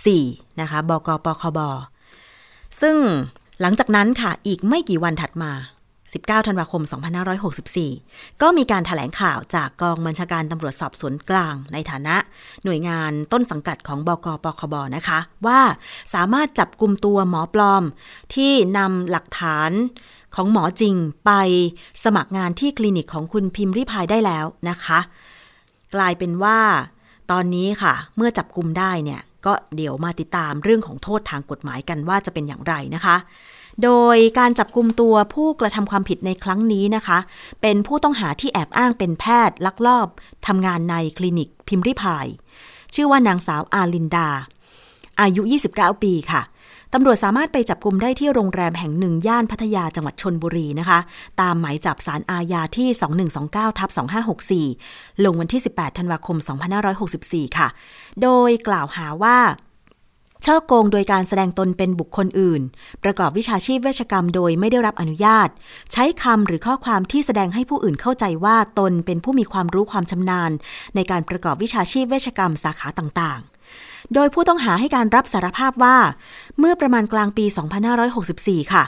[0.00, 1.58] 4 นะคะบกปคบ
[2.80, 2.96] ซึ่ง
[3.60, 5.52] หลังจากนั้นค่ะอีกไม่กี่วันถัดมา
[6.20, 6.82] 19 ธันวาคม
[7.62, 12.16] 2564 ก็มีการถแถลงข่าวจากกองบัญชาการตำรวจสอบสวนกลาง ในฐานะ
[12.64, 15.60] หน่วยงานต้นสังกัดของบกปคบนะคะ ว่า
[16.14, 17.84] สามารถจับกลุ่มตัวหมอปลอม
[18.34, 19.70] ที่นำหลักฐาน
[20.34, 21.32] ของหมอจริงไป
[22.04, 25.00] สมัครงานที่คลินิกของคุณพิมพ์ริพายได้แล้วนะคะ
[25.94, 26.58] กลายเป็นว่า
[27.30, 33.16] ตอนนี้ค่ะ เมื่อจับกลุ่มได้เนี่ยก็เดี๋ยวมาติดตามเรื่องของโทษทางกฎหมายกันว่าจะเป็นอย่างไรนะคะ
[33.84, 37.18] โดยการจับกลุ่มตัวผู้กระทำความผิดในครั้งนี้นะคะ
[37.62, 40.08] เป็นผู้ต้องหาที่แอบอ้างเป็นแพทย์ลักลอบ
[40.46, 42.26] ทำงานในคลินิกพิมพ์ริพาย
[42.94, 44.28] ชื่อว่านางสาวอาลินดา
[45.20, 46.42] อายุ 29 ปีค่ะ
[46.94, 50.98] ตำรวจสามารถไปจับกลุ่มได้ที่โรงแรมแห่งหนึ่งย่านพัทยาจังหวัดชนบุรีนะคะ
[51.40, 52.88] ตามหมายจับสารอาญาที่
[53.34, 53.90] 2129ทับ
[54.56, 56.36] 2564 ลงวันที่ 18 ธันวาคม
[56.96, 57.68] 2564 ค่ะ
[58.22, 59.38] โดยกล่าวหาว่า
[60.46, 62.62] ช่อโกงโดยการแสดงตนเป็นบุคคลอื่น
[63.04, 65.48] ประกอบวิชาชีพเวชกรรมโดยไม่ได้รับอนุญาต
[65.92, 70.50] ใช้คำหรือข้อความที่แสดงให้ผู้อื่นเข้าใจว่าตนเป็นผู้มีความรู้ความชำนาญ
[70.94, 75.96] ในการประกอบวิชาชีพเวชกรรมสาขาต่างๆ โดยผู้ต้องหาให้การรับสารภาพว่า
[76.58, 77.44] เมื่อประมาณกลางปี
[78.08, 78.84] 2564 ค่ะ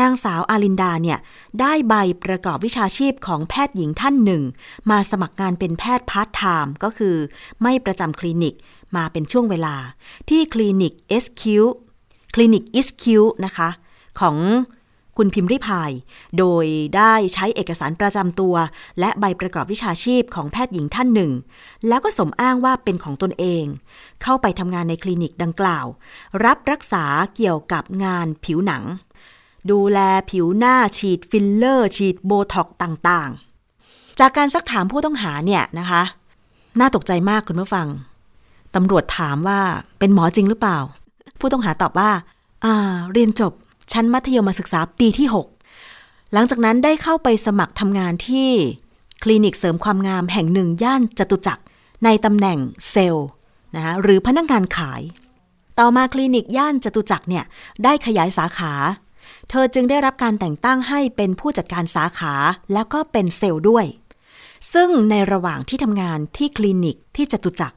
[0.00, 1.18] นางสาวอาลินดาเนี่ย
[1.60, 4.42] ได้ใบประกอบวิชาชีพของแพทย์หญิงท่านหนึ่ง
[4.90, 7.16] มาสมัครงานเป็นแพทย์พาร์ทไทม์ก็คือ
[7.62, 8.54] ไม่ประจำคลินิก
[8.96, 9.76] มาเป็นช่วงเวลา
[10.28, 11.42] ที่คลินิก SQ
[12.34, 13.04] คลินิก SQ
[13.44, 13.68] นะคะ
[14.20, 14.36] ของ
[15.20, 15.90] คุณพิมพ์ริพาย
[16.38, 18.54] โดยได้ใช้เอกสารประจำตัว
[19.00, 21.32] และใบประกอบวิชาชีพของแพทย์หญิงท่านหนึ่ง
[21.88, 23.64] แล้วก็สมอ้างว่าเป็นของตนเอง
[24.22, 25.86] เข้าไปทำงานในคลินิกดังกล่าว
[26.44, 27.04] รับรักษา
[27.36, 28.82] เกี่ยวกับงานผิวหนัง
[29.70, 29.98] ดูแล
[30.30, 36.02] ผิวหน้าฉีดฟิลเลอร์ ฉีดโบท็อกต่างๆ จากการซักถามผู้ต้องหาเนี่ยนะคะ
[36.80, 37.86] น่าตกใจมากคุณผู้ฟัง
[38.74, 39.60] ตำรวจถามว่า
[39.98, 40.78] เป็นหมอจริงหรือเปล่า
[41.40, 42.10] ผู้ต้องหาตอบว่า
[42.64, 42.74] อ่า
[43.12, 43.52] เรียนจบ
[43.92, 45.26] ชั้นมัธยมศึกษาปีที่
[45.74, 48.50] 6 หลังจากนั้นได้เข้าไปสมัครทำงานที่
[49.22, 51.62] คลินิกเสริมความงามแห่งหนึ่งย่านจตุจักร
[52.04, 52.58] ในตำแหน่ง
[52.90, 53.28] เซลล์
[53.74, 55.02] นะคะหรือพนักงงานขาย
[55.78, 57.44] ต่อมาคลินิกย่านจตุจักรเนี่ย
[57.84, 58.72] ได้ขยายสาขา
[59.48, 62.34] เธอจึงได้รับการแต่งตั้งให้เป็นผู้จัดการสาขา
[62.72, 63.86] แล้วก็เป็นเซลล์ด้วย
[64.72, 67.76] ซึ่งในระหว่างที่ทำงานที่คลินิกที่จตุจักร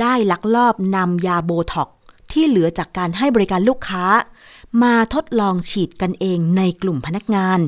[0.00, 1.88] ได้ลักลอบนำยาโบท็อก
[2.32, 4.04] ที่เหลือจากการให้บริการลูกค้า
[4.82, 7.60] มาทดลองฉีดกันเองในกลุ่มพนักงาน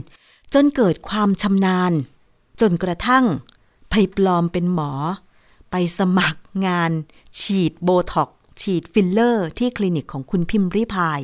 [0.55, 1.93] จนเกิดความชำนาญ
[2.61, 3.25] จนกระทั่ง
[3.91, 4.93] ไปปลอมเป็นหมอ
[5.71, 6.91] ไปสมัครงาน
[7.41, 11.21] ฉีดโบท็อกฉีดฟิลเลอร์ ที่คลินิกของคุณพิมพ์ริพาย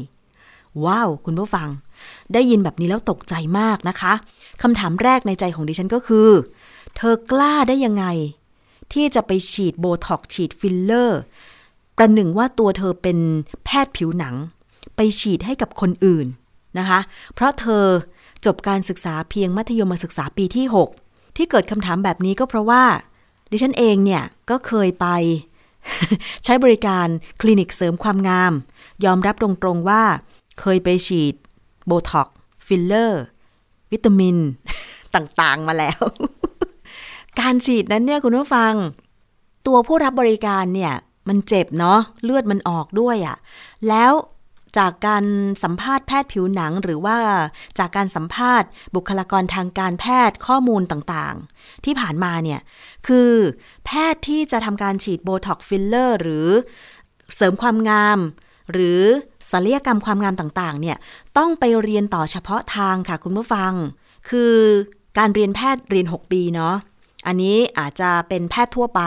[0.84, 1.68] ว้าว คุณผู้ฟัง
[2.32, 4.12] ได้ยินแบบนี้แล้วตกใจมากนะคะ
[4.62, 6.28] คำถามแรกในใจของดิฉันก็คือ
[6.96, 8.04] เธอกล้าได้ยังไง
[8.92, 11.20] ที่จะไปฉีดโบท็อกฉีดฟิลเลอร์
[11.96, 13.18] ประหนึ่งว่าตัวเธอเป็น
[13.64, 14.34] แพทย์ผิวหนัง
[14.96, 16.26] ไปฉีดให้กับคนอื่น
[16.78, 17.00] นะคะ
[17.34, 17.84] เพราะเธอ
[18.44, 20.66] จบการศึกษาเพียงมัธยมศึกษาปีที่
[21.02, 22.84] 6 ที่เกิดคำถามแบบนี้ก็เพราะว่า
[23.50, 25.06] ดิฉันเองเนี่ยก็เคยไป
[26.44, 27.06] ใช้บริการ
[27.40, 28.52] คลินิกเสริมความงาม
[29.04, 30.02] ยอมรับตรงๆว่า
[30.60, 31.34] เคยไปฉีด
[31.86, 32.28] โบท็อก
[32.66, 33.22] ฟิลเลอร์
[33.92, 34.36] วิตามิน
[35.14, 36.00] ต่างๆมาแล้ว
[37.40, 38.72] การฉีดนั้นเนี่ยคุณผู้ฟัง
[39.66, 40.94] ตัวผู้รับบริการเนี่ย
[41.28, 43.36] มันเจ็บเนาะเลือดมันออกด้วยอ่ะ
[43.88, 44.12] แล้ว
[44.78, 45.24] จากการ
[45.62, 47.16] สัมภาษณ์แพทย์ผิวหนัง หรือว่า
[47.78, 52.60] จากการสัมภาษณ์ บุคลากรทางการแพทย์ข้อมูลต่างๆ ที่ผ่านมาเนี่ย
[53.06, 53.32] คือ
[53.84, 56.48] แพทย์ที่จะทำการฉีดโบท็อกฟิลเลอร์ หรือ
[57.34, 58.18] เสริมความงาม
[58.72, 59.02] หรือ
[59.50, 60.96] ศัลยกรรมความงามต่างๆ เนี่ย
[61.38, 63.72] ต้องไปเรียนต่อเฉพาะทางค่ะคุณผู้ฟัง
[64.28, 64.54] คือ
[65.18, 66.76] การเรียนแพทย์เรียน 6 ปีเนาะ
[67.26, 69.02] อันนี้อาจจะเป็นแพทย์ทั่วไป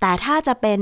[0.00, 0.80] แต่ถ้าจะเป็น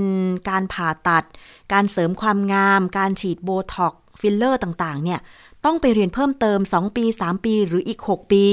[0.48, 1.24] การผ่าตัด
[1.72, 5.20] การเสริมความงาม การฉีดโบท็อกฟิลเลอร์ต่าง ๆ เนี่ย
[5.66, 8.46] ต้องไปเรียนเพิ่มเติม 2 ปี 3 ปีหรืออีก 6 ปี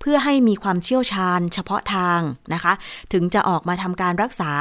[0.00, 2.20] เพื่อให้มีความเชี่ยวชาญเฉพาะทาง
[2.54, 2.72] นะคะ
[3.12, 4.52] ถึงจะออกมาทำการรักษา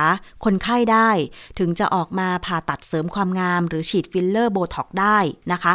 [0.44, 1.10] คนไข้ได้
[1.60, 5.18] ถึงจะออกมาผ่าตัดเสริมความงาม หรือฉีดฟิลเลอร์โบท็อกได้
[5.52, 5.74] นะคะ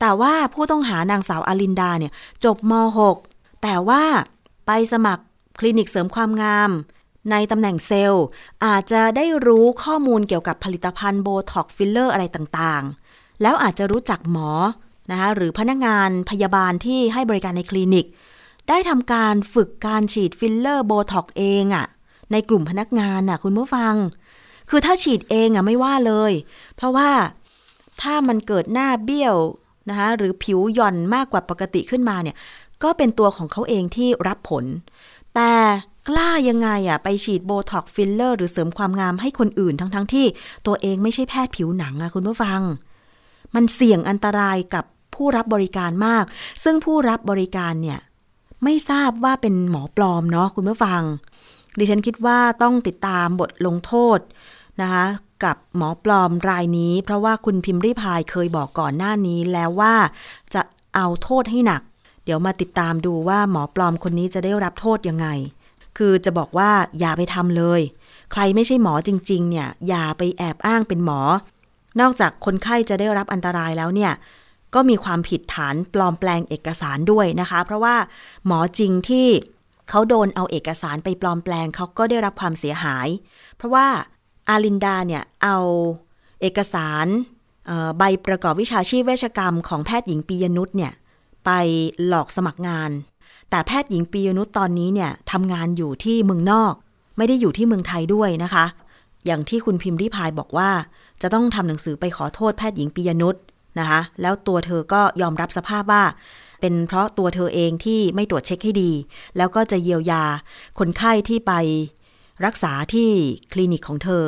[0.00, 2.12] แต่ว่าผู้ต้องหานางสาวอลินดาเนี่ย
[2.44, 2.72] จบม
[3.18, 4.02] .6 แต่ว่า
[4.66, 5.24] ไปสมัคร
[5.58, 6.70] คลินิกเสริมความงาม
[7.30, 8.24] ในตำแหน่งเซลล์
[8.64, 14.50] อาจจะได้รู้ข้อมูลเกี่ยวกับผลิตภัณฑ์โบท็อกฟิลเลอร์อะไรต่างๆ แล้วอาจจะรู้จักหมอ
[15.10, 18.06] นะคะหรือพนักงานพยาบาลที่ให้บริการในคลินิก
[18.68, 21.86] ได้ทำการฝึกการฉีดฟิลเลอร์โบท็อกเองอะค่ะ
[22.32, 23.94] ในกลุ่มพนักงานน่ะคุณผู้ฟัง
[24.70, 26.32] คือถ้าฉีดเองอะไม่ว่าเลย
[26.76, 27.10] เพราะว่า
[28.02, 29.36] ถ้ามันเกิดหน้าเบี้ยว
[29.88, 32.36] นะคะหรือผิวหย่อนมากกว่าปกติขึ้นมาเนี่ย
[32.82, 34.64] ก็เป็นตัวของเขาเองที่รับผล
[35.34, 35.52] แต่
[36.08, 40.26] กล้ายังไงอะไปฉีดโบท็อกฟิลเลอร์หรือเสริมความงามให้คนอื่นทั้งๆ ที่
[40.66, 42.60] ตัวเองไม่ใช่แพทย์ผิวหนังอะคุณผู้ฟัง
[43.54, 44.84] มันเสี่ยงอันตรายกับ
[45.16, 46.24] ผู้รับบริการมาก
[46.64, 47.98] ซึ่งผู้รับบริการเนี่ย
[48.64, 51.02] ไม่ทราบว่าเป็นหมอปลอมเนาะคุณผู้ฟัง
[51.78, 54.18] ดิฉันคิดว่าต้องติดตามบทลงโทษ
[54.80, 55.04] นะคะ
[55.44, 59.94] กับหมอปลอมรายนี้ เพราะว่าคุณพิมพ์ริพายเคยบอกก่อนหน้านี้แล้วว่า
[60.54, 60.62] จะ
[60.94, 61.82] เอาโทษให้หนัก
[62.24, 65.26] เดี๋ยวมาติดตามดูว่าหมอปลอมคนนี้จะได้รับโทษยังไง
[65.98, 67.80] คือจะบอกว่าอย่าไปทำเลย
[68.32, 71.20] ใครไม่ใช่หมอจริง ๆ เนี่ยอย่าไปแอบอ้างเป็นหมอ
[72.00, 74.12] นอกจากคนไข้จะได้รับอันตรายแล้วเนี่ย
[74.74, 77.96] ก็มีความผิดฐานปลอมแปลงเอกสารด้วยนะคะ เพราะว่า
[78.46, 79.28] หมอจริงที่
[79.88, 83.08] เขาโดนเอาเอกสารไปปลอมแปลงเขาก็ได้รับความเสียหาย
[83.56, 83.86] เพราะว่า
[84.48, 85.58] อาลินดาเนี่ยเอา
[86.40, 87.06] เอกสาร
[87.98, 90.92] ใบประกอบวิชาชีพเวชกรรมของแพทย์หญิงปียนุชเนี่ย
[91.44, 91.50] ไป
[92.06, 92.90] หลอกสมัครงาน
[93.50, 96.72] แต่แพทย์หญิงปียนุชตอนนี้เนี่ยทำงานอยู่ที่เมืองนอก
[97.16, 98.64] ไม่ได้อยู่ที่เมืองไทยด้วยนะคะ
[99.26, 100.70] อย่างที่คุณพิมพ์ริพายบอกว่า
[101.22, 103.34] จะต้องทำหนังสือไปขอโทษแพทย์หญิงปียนุช
[103.78, 106.04] นะคะ แล้วตัวเธอก็ยอมรับสภาพว่า
[106.60, 108.92] เป็นเพราะตัวเธอเองที่ไม่ตรวจเช็คให้ดี
[109.36, 110.24] แล้วก็จะเยียวยา
[110.78, 111.52] คนไข้ที่ไป
[112.44, 113.10] รักษาที่
[113.52, 114.24] คลินิกของเธอ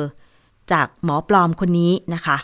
[0.71, 2.37] จากหมอปลอมคนนี้นะคะ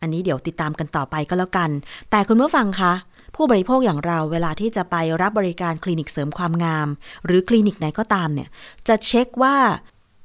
[0.00, 1.70] อันนี้เดี๋ยวติดตามกันต่อไปก็แล้วกัน
[2.10, 2.92] แต่คุณผู้ฟังคะ
[3.36, 6.88] ผู้บริโภคอย่างเราเวลาที่จะไปรับบริการคลินิกเสริมความงาม
[7.26, 8.48] หรือคลินิกไหนก็ตามเนี่ย
[8.88, 9.56] จะเช็คว่า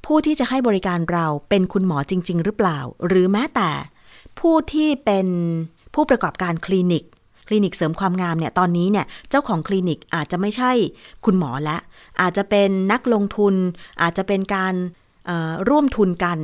[0.05, 3.69] ผู้ที่จะให้บริการเราเป็นคุณหมอจริง ๆ หรือเปล่า หรือแม้แต่
[4.39, 5.27] ผู้ที่เป็น
[5.95, 7.03] ผู้ประกอบการคลินิก
[7.47, 10.71] คลินิกเสริมความงามเนี่ยตอนนี้เนี่ยเจ้าของคลินิกอาจจะไม่ใช่
[11.25, 11.77] คุณหมอละ
[12.21, 13.53] อาจจะเป็นนักลงทุน
[14.01, 14.73] อาจจะเป็นการ
[15.69, 16.38] ร่วมทุนกัน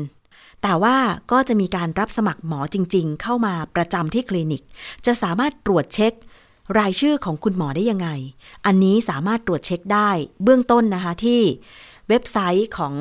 [0.64, 0.96] แต่ว่า
[1.32, 4.64] ก็จะมีการรับสมัครหมอจริง ๆ เข้ามาประจำที่คลินิก
[5.06, 6.14] จะสามารถตรวจเช็ค
[6.80, 8.10] รายชื่อของคุณหมอได้ยังไง
[8.66, 10.10] อันนี้สามารถตรวจเช็คได้
[10.44, 11.42] เบื้องต้นนะคะที่
[12.10, 12.94] เว็บไซต์ของ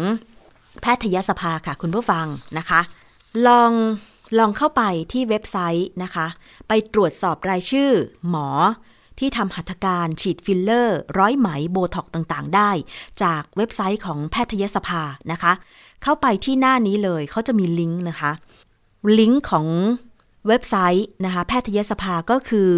[0.80, 2.26] แพทยสภาค่ะคุณผู้ฟัง
[2.58, 2.80] นะคะ
[3.46, 3.72] ลอง
[4.38, 6.26] ลองเข้าไปที่เว็บไซต์นะคะ
[6.68, 7.90] ไปตรวจสอบรายชื่อ
[8.28, 8.48] หมอ
[9.18, 12.70] ที่ทำหัตถการฉีดฟิลเลอร์ ร้อยไหมโบท็อกต่างๆ ได้
[13.22, 15.52] จากเว็บไซต์ของแพทยสภานะคะ
[16.02, 18.32] เข้าไปที่หน้านี้เลยเขาจะมีลิงก์นะคะ
[19.18, 19.66] ลิงก์ของ
[20.48, 22.70] เว็บไซต์นะคะ แพทยสภาก็คือ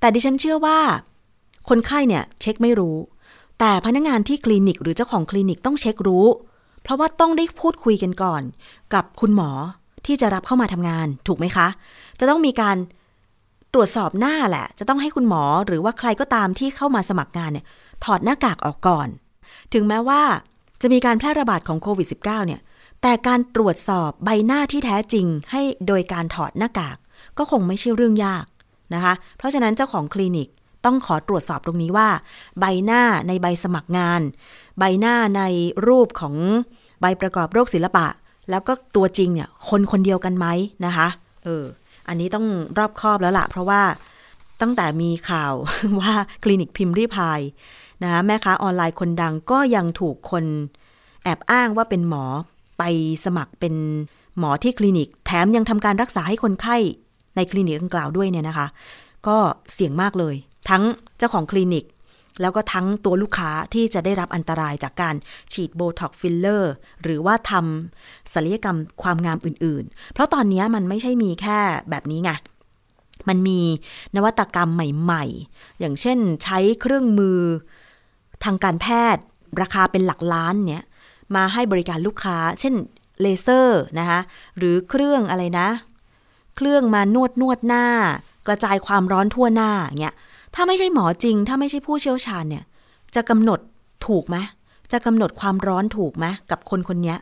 [0.00, 0.78] แต่ดิฉันเชื่อว่า
[1.68, 2.96] คนไข้เนี่ยเช็คไม่รู้
[3.60, 6.26] แต่พนักงานที่คลินิกหรือเจ้าของคลินิกต้องเช็ครู้
[6.82, 8.42] เพราะว่าต้องได้พูดคุยกันก่อน
[8.94, 9.50] กับคุณหมอ
[10.06, 11.68] ที่จะรับเข้ามาทำงาน ถูกไหมคะ
[12.20, 12.76] จะต้องมีการ
[13.74, 17.66] ตรวจสอบหน้าแหละ จะต้องให้คุณหมอหรือว่าใครก็ตามที่เข้ามาสมัครงานเนี่ย
[18.04, 19.08] ถอดหน้ากากออกก่อน
[19.72, 20.22] ถึงแม้ว่า
[20.82, 22.60] จะมีการแพร่ระบาดของโควิด -19 เนี่ย
[23.02, 26.96] แต่การตรวจสอบใบหน้าที่แท้จริงให้โดยการถอดหน้ากาก
[27.38, 28.44] ก็คงไม่ใช่เรื่องยาก
[28.94, 30.48] นะคะ เพราะฉะนั้นเจ้าของคลินิก
[30.84, 32.08] ต้องขอตรวจสอบตรงนี้ว่า
[32.60, 34.20] ใบหน้าในใบสมัครงาน
[34.78, 35.42] ใบหน้าใน
[35.86, 36.34] รูปของ
[37.00, 38.06] ใบประกอบโรคศิลปะ
[38.50, 40.46] แล้วก็ตัวจริงเนี่ยคนคนเดียวกันไหม
[40.84, 41.08] นะคะ
[41.44, 41.64] เออ
[42.08, 42.46] อันนี้ต้อง
[42.78, 43.82] รอบคอบแล้วล่ะเพราะว่า
[44.60, 45.52] ตั้งแต่มีข่าว
[46.00, 46.12] ว่า
[46.42, 47.40] คลินิกพิมพ์รีพาย
[48.02, 50.44] นะะแม่ค้าออนไลน์คนดังก็ยังถูกคน
[51.24, 52.24] แอบอ้างว่าเป็นหมอ
[52.82, 53.74] ไปสมัครเป็น
[54.38, 56.76] หมอที่คลินิก แถมยังทำการรักษาให้คนไข้
[57.36, 58.66] ในคลินิกดังกล่าวด้วยเนี่ยนะคะ
[59.26, 59.36] ก็
[59.72, 60.34] เสี่ยงมากเลย
[60.68, 60.82] ทั้ง
[61.18, 61.84] เจ้าของคลินิก
[62.40, 65.14] แล้วก็ทั้งตัวลูกค้าที่จะได้รับอันตรายจากการ
[65.52, 71.58] ฉีดโบท็อกฟิลเลอร์หรือว่าทำศัลยกรรมความงามอื่นๆ เพราะตอนนี้มันไม่ใช่มีแค่
[71.90, 72.30] แบบนี้ไง
[73.28, 73.60] มันมี
[74.16, 77.38] นวัตกรรมใหม่ๆ อย่างเช่นใช้เครื่องมือ
[78.44, 79.22] ทางการแพทย์
[79.60, 80.86] ราคาเป็นหลักล้านเนี่ย
[81.36, 82.74] มาให้บริการลูกค้า เช่น
[83.20, 84.20] เลเซอร์นะคะ
[84.58, 85.68] หรือเครื่องอะไรนะ
[86.56, 87.86] เครื่องมานวดนวดหน้า
[88.46, 90.14] กระจายความร้อนทั่วหน้าเงี้ย
[90.54, 92.64] ถ้าไม่ใช่หมอจริง ถ้าไม่ใช่ผู้เชี่ยวชาญเนี่ย
[93.14, 93.60] จะกำหนด
[94.06, 94.36] ถูกไหม
[94.92, 97.14] จะกำหนดความร้อนถูกไหมกับคนคนนี้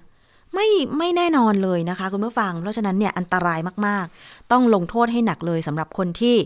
[0.55, 6.37] ไม่ไม่แน่นอนเลยนะคะ คุณผู้ฟัง เพราะฉะนั้นเนี่ยอันตรายมากๆ ต้องลงโทษให้หนักเลยสำหรับคนที่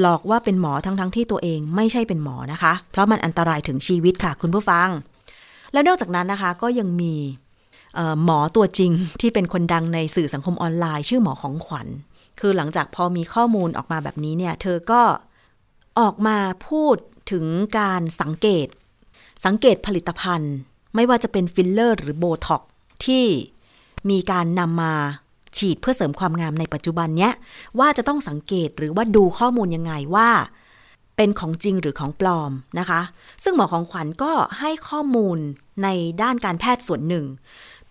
[0.00, 4.88] หลอกว่าเป็นหมอทั้งๆทที่ตัวเองไม่ใช่เป็นหมอนะคะ เพราะมันอันตรายถึงชีวิตค่ะ คุณผู้ฟัง
[5.72, 7.14] แล้วนอกจากนั้นนะคะก็ยังมี
[8.24, 11.88] หมอตัวจริงที่เป็นคนดังในสื่อสังคมออนไลน์ ชื่อหมอของขวัญ
[12.40, 15.02] คือหลังจากพอมีข้อมูลออกมาแบบนี้เนี่ย เธอก็
[16.00, 16.96] ออกมาพูด
[17.30, 17.44] ถึง
[17.78, 18.66] การสังเกต
[19.44, 20.54] สังเกตผลิตภัณฑ์
[20.94, 22.62] ไม่ว่าจะเป็นฟิลเลอร์หรือโบท็อก
[23.04, 23.24] ที่
[24.10, 24.94] มีการนำมา
[25.56, 27.32] ฉีดเพื่อเสริมความงามในปัจจุบันเนี้ย
[27.78, 30.30] ว่าจะต้องสังเกตหรือว่าดูข้อมูลยังไงว่า
[31.16, 33.00] เป็นของจริงหรือของปลอมนะคะ
[33.42, 35.38] ซึ่งหมอของขวัญก็ให้ข้อมูล
[35.82, 35.88] ใน
[36.22, 37.24] ด้านการแพทย์ส่วนหนึ่ง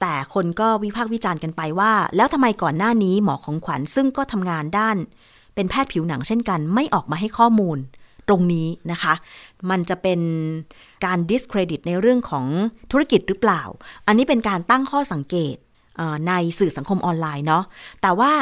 [0.01, 4.97] แต่คนก็วิพากษ์วิจารณ์กันไปว่า แล้วทำไมก่อนหน้านี้หมอของขวัญซึ่งก็ทำงานด้าน
[5.55, 7.77] เป็นแพทย์ผิวหนังเช่นกัน ไม่ออกมาให้ข้อมูล
[8.27, 9.13] ตรงนี้นะคะ
[9.69, 10.19] มันจะเป็น
[11.05, 12.45] การ discredit ในเรื่องของ
[12.91, 13.61] ธุรกิจหรือเปล่า
[14.07, 15.55] อันนี้เป็นการตั้งข้อสังเกต
[16.27, 17.63] ในสื่อสังคมออนไลน์เนาะ
[18.01, 18.34] แต่ว่า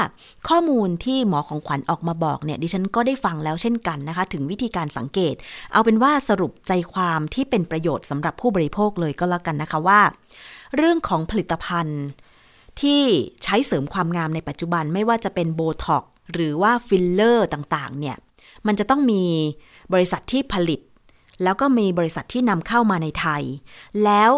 [0.49, 5.35] ข้อมูลที่หมอของขวัญออกมาบอกเนี่ยดิฉันก็ได้ฟังแล้วเช่นกันนะคะ ถึงวิธีการสังเกต
[5.73, 10.01] เอาเป็นว่าสรุปใจความที่เป็นประโยชน์สำหรับผู้บริโภคเลยก็แล้วกันนะคะว่า
[10.75, 12.01] เรื่องของผลิตภัณฑ์
[12.81, 13.01] ที่
[13.43, 18.17] ใช้เสริมความงามในปัจจุบันไม่ว่าจะเป็นโบท็อกหรือว่าฟิลเลอร์ต่างๆเนี่ย
[18.67, 19.23] มันจะต้องมี
[19.93, 20.79] บริษัทที่ผลิต
[21.43, 23.43] แล้วก็มีบริษัทที่นำเข้ามาในไทย
[24.03, 24.31] แล้ว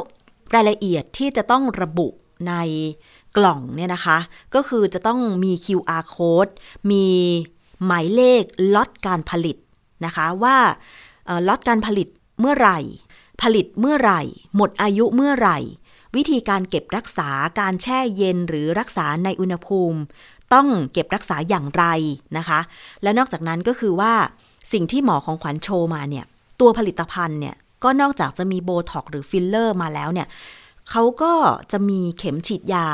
[0.56, 2.08] รายละเอียดที่จะต้องระบุ
[2.48, 2.54] ใน
[3.38, 4.18] กล่องเนี่ยนะคะ
[4.56, 6.52] ก็คือจะต้องมี QR code
[6.92, 7.08] มี
[7.86, 8.44] หมายเลข
[8.76, 9.58] ล็อตการผลิต
[10.06, 10.58] นะคะว่า
[11.48, 12.08] ล็อตการผลิต
[12.40, 12.80] เมื่อไหร่
[13.42, 14.22] ผลิตเมื่อไหร่
[14.56, 15.58] หมดอายุเมื่อไหร่
[16.16, 20.00] วิธีการเก็บรักษาการแช่เย็นหรือรักษาในอุณหภูมิ
[20.54, 21.86] ต้องเก็บรักษาอย่างไร
[22.38, 22.60] นะคะ
[23.04, 24.14] และนอกจากนั้นก็คือว่า
[24.74, 26.26] สิ่งที่หมอของขวัญโชว์มาเนี่ย
[26.60, 30.28] ตัวผลิตภัณฑ์เนี่ยก็นอกจากจะมีโบท็อกหรือฟิลเลอร์มาแล้วเนี่ย
[30.90, 31.34] เขาก็
[31.72, 32.88] จะมีเข็มฉีดยา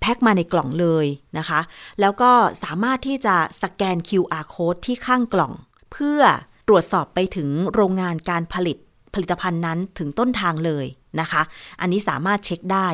[0.00, 1.06] แพ็คมาในกล่องเลย
[1.38, 1.60] นะคะ
[2.00, 2.30] แล้วก็
[2.62, 5.52] สามารถที่จะสแกน QR code ที่ข้างกล่อง
[5.92, 6.20] เพื่อ
[6.68, 8.76] ตรวจสอบไปถึงโรงงานการผลิต
[9.14, 10.86] ผลิตภัณฑ์นั้นถึงต้นทางเลย
[11.20, 11.42] นะคะ
[11.80, 12.88] อันนี้สามารถเช็คได้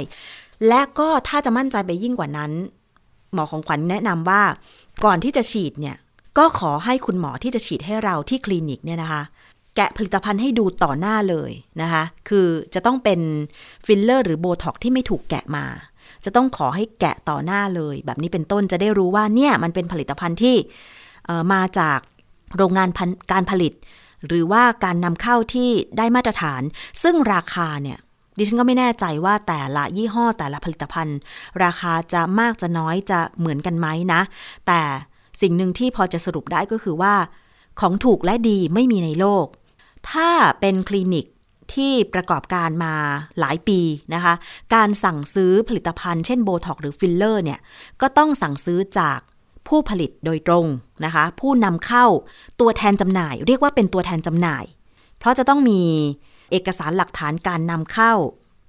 [0.69, 2.53] และก็ถ้าจะมั่นใจไปยิ่งกว่านั้น
[3.33, 4.43] หมอของขวัญแนะนำว่า
[5.05, 5.97] ก่อนที่จะฉีดเนี่ย
[6.39, 9.23] ก็ขอให้คุณหมอที่จะฉีดให้เราที่คลินิกเนี่ยนะคะ
[9.77, 11.51] แกะผลิตภัณฑ์ให้ดูต่อหน้าเลย
[11.83, 13.21] นะคะ คือจะต้องเป็น
[13.87, 15.65] ฟิลเลอร์หรือโบท็อกที่ไม่ถูกแกะมา
[16.25, 20.57] จะต้องขอให้แกะต่อหน้าเลย แบบนี้เป็นต้นจะได้รู้ว่าเนี่ยมันเป็นผลิตภัณฑ์ที่
[21.53, 21.99] มาจาก
[22.57, 22.89] โรงงาน
[23.33, 23.73] การผลิต
[24.29, 26.63] หรือว่าการนำเข้าที่ได้มาตรฐาน
[27.03, 27.99] ซึ่งราคาเนี่ย
[28.39, 31.19] ดิฉันก็ไม่แน่ใจว่าแต่ละยี่ห้อแต่ละผลิตภัณฑ์
[31.65, 34.21] ราคาจะมากจะน้อยจะเหมือนกันไหมนะ
[34.67, 34.81] แต่
[35.41, 37.15] สิ่งหนึ่งที่พอจะสรุปได้ก็คือว่า
[37.81, 39.47] ของถูกและดีไม่มีในโลก
[40.11, 41.27] ถ้าเป็นคลินิก
[41.75, 42.95] ที่ประกอบการมา
[43.41, 43.81] หลายปี
[44.15, 44.35] นะคะ
[44.75, 47.61] การสั่งซื้อผลิตภัณฑ์เช่นโบท็อกหรือฟิลเลอร์เนี่ย
[48.01, 49.19] ก็ต้องสั่งซื้อจาก
[49.69, 50.67] ผู้ผลิตโดยตรง
[51.05, 52.07] นะคะ ผู้นำเข้า
[52.61, 54.65] ตัวแทนจำหน่าย เรียกว่าเป็นตัวแทนจำหน่าย
[55.19, 55.83] เพราะจะต้องมี
[56.51, 58.13] เอกสารหลักฐานการนำเข้า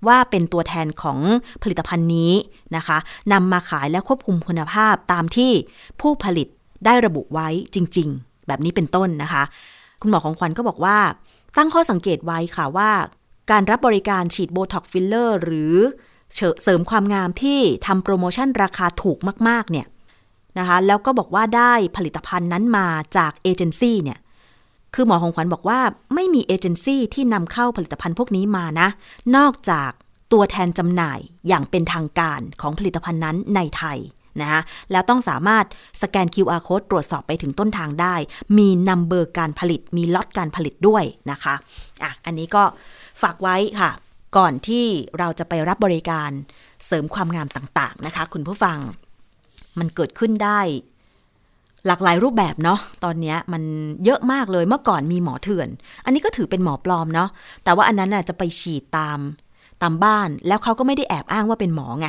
[0.07, 1.19] ว่าเป็นตัวแทนของ
[1.63, 2.33] ผลิตภัณฑ์นี้
[2.75, 2.97] นะคะ
[3.33, 5.51] นำมาขายและควบคุมคุณภาพตามที่
[6.01, 6.47] ผู้ผลิต
[6.85, 9.43] ได้ระบุไว้จริง ๆ แบบนี้เป็นต้นนะคะ
[10.01, 10.97] คุณหมอของขวัญก็บอกว่า
[11.57, 12.91] ตั้งข้อสังเกตไว้ค่ะว่า
[13.51, 15.75] การรับบริการฉีดโบท็อกฟิลเลอร์หรือ
[16.63, 19.87] เสริมความงามที่ทำโปรโมชั่นราคาถูกมาก ๆ เนี่ย
[20.59, 22.87] นะคะแล้วก็บอกว่าได้ผลิตภัณฑ์นั้นมา
[23.17, 24.19] จากเอเจนซี่เนี่ย
[24.93, 25.79] คือหมอของขวัญบอกว่า
[26.13, 28.87] ไม่มีเอเจนซี่ที่นำเข้าผลิตภัณฑ์พวกนี้มานะ
[29.35, 29.91] นอกจาก
[30.31, 33.99] ตัวแทนจำหน่ายอย่างเป็นทางการของผลิตภัณฑ์นั้นในไทย
[34.41, 35.65] นะคะแล้วต้องสามารถ
[36.01, 38.15] สแกน QR code ตรวจสอบไปถึงต้นทางได้
[38.57, 41.55] มีนัมเบอร์การผลิต มีล็อตการผลิตด้วยนะคะ
[42.03, 42.63] อะอันนี้ก็
[43.21, 43.91] ฝากไว้ค่ะ
[44.37, 44.85] ก่อนที่
[45.19, 46.29] เราจะไปรับบริการ
[46.85, 48.77] เสริมความงามต่างๆนะคะ คุณผู้ฟัง
[49.79, 50.59] มันเกิดขึ้นได้
[51.87, 53.63] หลากหลายรูปแบบเนาะตอนนี้มัน
[54.05, 55.69] เยอะมากเลยเมื่อก่อนมีหมอเถื่อน
[56.05, 57.29] อันนี้ก็ถือเป็นหมอปลอมเนาะ
[57.63, 59.19] แต่ว่าอันนั้นน่ะจะไปฉีดตาม
[59.81, 62.07] ตามบ้านแล้วเขาก็ไม่ได้แอบอ้างว่าเป็นหมอไง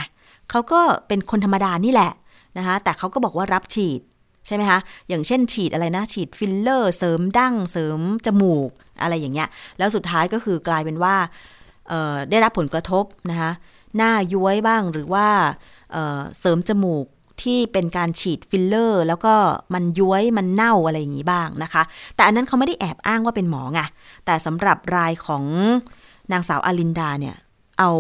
[0.51, 2.13] เขาก็เป็นคนธรรมดานี่แหละ
[2.59, 4.01] นะคะแต่เขาก็บอกว่ารับฉีด
[4.47, 4.79] ใช่ไหมคะ
[5.09, 8.71] อย่างเช่นฉีดอะไรนะ ฉีดฟิลเลอร์ เสริมดั้งเสริมจมูก
[9.03, 11.15] อะไรอย่างเงี้ยแล้วสุดท้ายก็คือกลายเป็นว่า
[12.31, 13.51] ได้รับผลกระทบนะคะ
[13.97, 15.27] หน้าย้วยบ้างหรือว่า
[15.93, 17.07] เเสริมจมูก
[17.43, 19.35] ที่เป็นการฉีดฟิลเลอร์ แล้วก็
[19.75, 21.83] มันย้วยมันเน่าอะไรอย่างนี้บ้างนะคะ
[22.17, 23.81] แต่อันนั้นเขาไม่ได้แอบอ้างว่าเป็นหมอไง
[24.27, 25.45] แต่สำหรับรายของ
[26.33, 27.37] นางสาวอาลินดาเนี่ย
[27.79, 27.91] เอา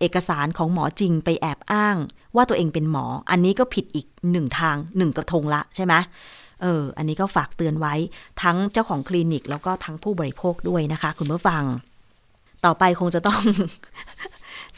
[0.00, 1.96] เอกสารของหมอจริงไปแอบอ้าง
[2.36, 5.94] ว่าตัวเองเป็นหมอ อันนี้ก็ผิดอีกหนึ่งทางหนึ่งกระทงละใช่ไหม
[6.62, 7.94] เออ อันนี้ก็ฝากเตือนไว้
[8.42, 11.62] ทั้งเจ้าของคลินิก แล้วก็ทั้งผู้บริโภคด้วยนะคะ คุณผู้ฟัง
[12.64, 13.42] ต่อไปคงจะต้อง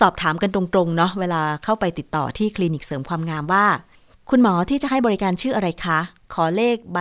[0.01, 3.65] สอบถามกันตรงๆ เนาะเวลาเข้าไปติดต่อที่คลินิกเสริมความงามว่า
[4.31, 5.99] คุณหมอที่จะให้บริการชื่ออะไรคะ
[6.35, 6.99] ขอเลขใบ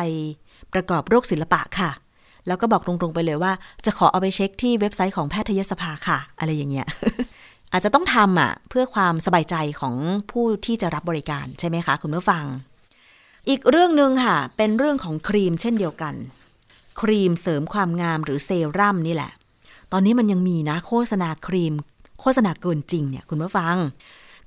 [0.74, 1.92] ประกอบโรคศิลปะค่ะ
[2.48, 3.52] แล้วก็บอกตรงๆไปเลยว่า
[3.86, 6.88] จะขอเอาไปเช็คที่เว็บไซต์ของแพทยสภาค่ะ อะไรอย่างเงี้ย
[7.72, 9.96] อาจจะต้องทำอะเพื่อความสบายใจของ
[10.32, 12.46] ผู้ที่จะรับบริการใช่ไหมคะ คุณผู้ฟัง
[13.50, 16.16] อีกเรื่องหนึ่งค่ะ เป็นเรื่องของครีมเช่นเดียวกัน
[17.02, 19.32] ครีมเสริมความงามหรือเซรั่มนี่แหละ
[19.92, 21.74] ตอนนี้มันยังมีนะโฆษณาครีม
[22.22, 23.76] โฆษณาเกินจริงเนี่ยคุณผู้ฟัง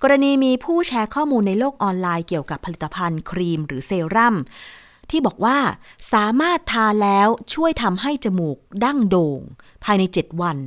[0.02, 4.36] กรณีมีผู้แชร์ข้อมูลในโลกออนไลน์เกี่ยวกับผลิตภัณฑ์ ครีมหรือเซรั่ม
[5.10, 5.58] ที่บอกว่า
[6.12, 9.40] สามารถทาแล้วช่วยทำให้จมูกดั้งโด่ง
[9.84, 10.58] ภายใน 7 วัน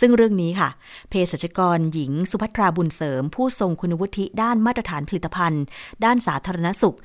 [0.00, 0.68] ซึ่งเรื่องนี้ค่ะ
[1.08, 5.64] เภสัชกรหญิงสุภัทราบุญเสริม ผู้ทรงคุณวุฒิด้านมาตรฐานผลิตภัณฑ์
[6.04, 6.96] ด้านสาธารณสุข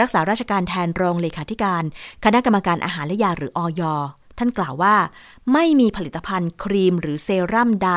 [0.00, 1.82] รักษาราชการแทนรองเลขาธิการ
[2.24, 3.82] คณะกรรมการอาหารและยาหรืออย
[4.38, 4.96] ท่านกล่าวว่า
[5.52, 7.92] ไม่มีผลิตภัณฑ์ครีมหรือเซรั่มใด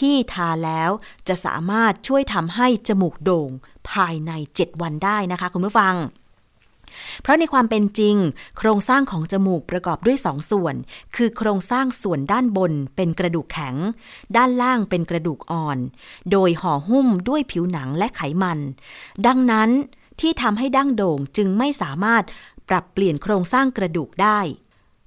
[0.00, 0.90] ที่ทาแล้ว
[1.28, 3.50] จะสามารถช่วยทำให้จมูกโด่ง
[3.90, 5.94] ภายใน 7 วันได้นะคะคุณผู้ฟัง
[7.22, 8.16] เพราะในความเป็นจริง
[8.58, 10.74] โครงสร้างของจมูกประกอบด้วยสองส่วน
[11.16, 13.76] คือโครงสร้างส่วนด้านบนเป็นกระดูกแข็ง
[14.36, 15.78] ด้านล่างเป็นกระดูกอ่อน
[16.30, 18.58] โดยห่อหุ้มด้วยผิวหนังและไขมัน
[19.26, 19.70] ดังนั้น
[20.20, 22.22] ที่ทำให้ดั้งโด่งจึงไม่สามารถ
[22.68, 24.38] ปรับเปลี่ยนโครงสร้างกระดูกได้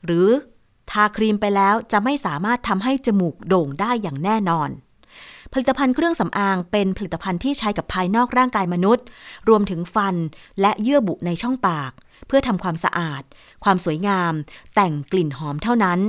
[0.05, 0.29] หรือ
[0.91, 4.69] ทาครีมไปแล้วจะไม่สามารถทำให้จมูกโด่งได้อย่างแน่นอน
[5.53, 9.05] ผลิตภัณฑ์เครื่องสำอางเป็นผลิตภัณฑ์ที่ใช้กับภายนอกร่างกายมนุษย์
[9.49, 10.15] รวมถึงฟัน
[10.61, 11.91] และเยื่อบุในช่องปาก
[12.27, 13.23] เพื่อทำความสะอาด
[13.63, 14.33] ความสวยงาม
[14.75, 15.99] แต่งกลิ่นหอมเท่านั้น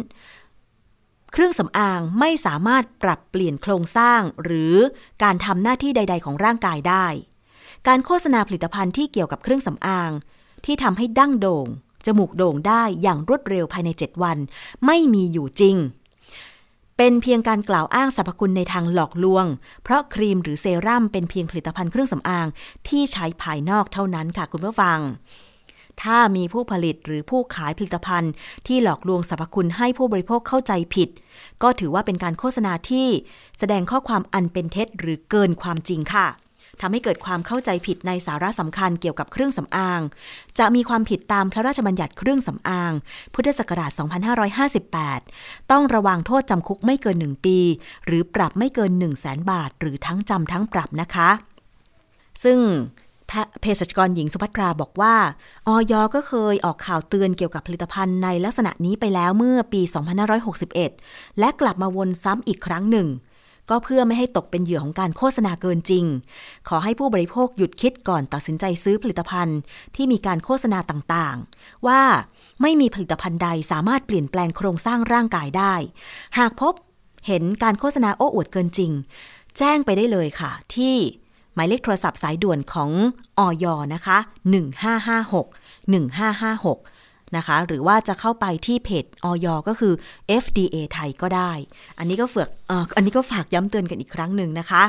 [1.33, 4.75] เครื่องสำอางไม่สามารถปรับเปลี่ยนโครงสร้าง หรือ
[5.23, 7.07] การทำหน้าที่ใด ๆ ของร่างกายได้
[7.87, 10.11] การโฆษณาผลิตภัณฑ์ที่เกี่ยวกับเครื่องสำอาง
[10.65, 11.67] ที่ทำให้ดั้งโด่ง
[12.07, 14.39] จมูกโด่งได้อย่างรวดเร็วภายใน 7 วัน
[14.87, 15.77] ไม่มีอยู่จริง
[16.97, 19.47] เป็นเพียงการกล่าวอ้างสรรพคุณในทางหลอกลวง
[19.83, 22.47] เพราะครีมหรือเซรั่มเป็นเพียงผลิตภัณฑ์เครื่องสำอาง
[22.89, 24.99] ที่ใช้ภายนอกเท่านั้นค่ะคุณผู้ฟัง
[26.03, 28.33] ถ้ามีผู้ผลิตหรือผู้ขายผลิตภัณฑ์
[28.67, 31.09] ที่หลอกลวงสรรพคุณให้ผู้บริโภคเข้าใจผิด
[31.63, 33.09] ก็ถือว่าเป็นการโฆษณาที่
[33.59, 36.27] แสดงข้อความอันเป็นเท็จหรือเกินความจริงค่ะ
[36.81, 40.01] ทำให้เกิดความเข้าใจผิดในสาระสำคัญเกี่ยวกับเครื่องสำอาง
[40.59, 42.93] จะมีความผิดตามพระราชบัญญัติเครื่องสำอาง
[43.35, 43.91] พุทธศักราช
[45.01, 47.59] 2558 ต้องระวังโทษจำคุกไม่เกิน 1 ปี
[48.07, 51.31] หรือปรับไม่เกิน 1 0 0 0 0แบาท หรือทั้งจำทั้งปรับนะคะ
[52.45, 52.59] ซึ่ง
[53.61, 55.15] เภสัชกรหญิงสุภัทราบอกว่า
[55.67, 59.83] ออยก็เคยออกข่าวเตือนเกี่ยวกับผลิตภัณฑ์ในลักษณะนี้ไปแล้วเมื่อปี
[60.61, 63.09] 2561 และกลับมาวนซ้ำอีกครั้งหนึ่ง
[63.71, 66.05] ก็เพื่อไม่ให้ตกเป็นเหยื่อของการโฆษณาเกินจริง
[66.69, 69.59] ขอให้ผู้บริโภคหยุดคิดก่อนตัดสินใจซื้อผลิตภัณฑ์
[69.97, 72.03] ที่มีการโฆษณาต่างๆ ว่า
[72.63, 75.75] ไม่มีผลิตภัณฑ์ใดสามารถเปลี่ยนแปลงโครงสร้างร่างกายได้
[76.39, 76.75] หากพบ
[77.27, 78.93] เห็นการโฆษณาโอ้อวดเกินจริง
[79.59, 80.97] แจ้งไปได้เลยค่ะ ที่
[81.55, 82.91] หมายเลขโทรศัพท์สายด่วนของ
[83.39, 83.65] ออย
[83.95, 84.19] นะคะ
[84.85, 86.96] 1556 1556
[87.37, 89.95] นะคะ หรือว่าจะเข้าไปที่เพจอย.ก็คือ
[90.43, 91.53] FDA ไทยก็ได้
[91.99, 94.83] อันนี้ก็ฝากออันนี้ก็ฝากย้ำเตือนกันอีกครั้งหนึ่งนะคะ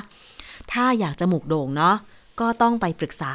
[0.72, 1.96] ถ้าอยากจมูกโด่งเนาะ
[2.40, 3.34] ก็ต้องไปปรึกษา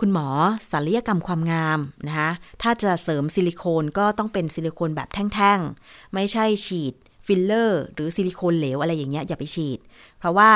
[0.00, 0.28] คุณหมอ
[0.70, 2.30] ศัลยกรรมความงามนะคะ
[2.62, 6.94] ถ้าจะเสริมซิลิโคนก็ต้องเป็นซิลิโคนแบบแท่งๆ ไม่ใช่ฉีด
[7.26, 9.78] ฟิลเลอร์ หรือซิลิโคนเหลวอะไรอย่างเงี้ยอย่าไปฉีด
[10.18, 10.50] เพราะว่า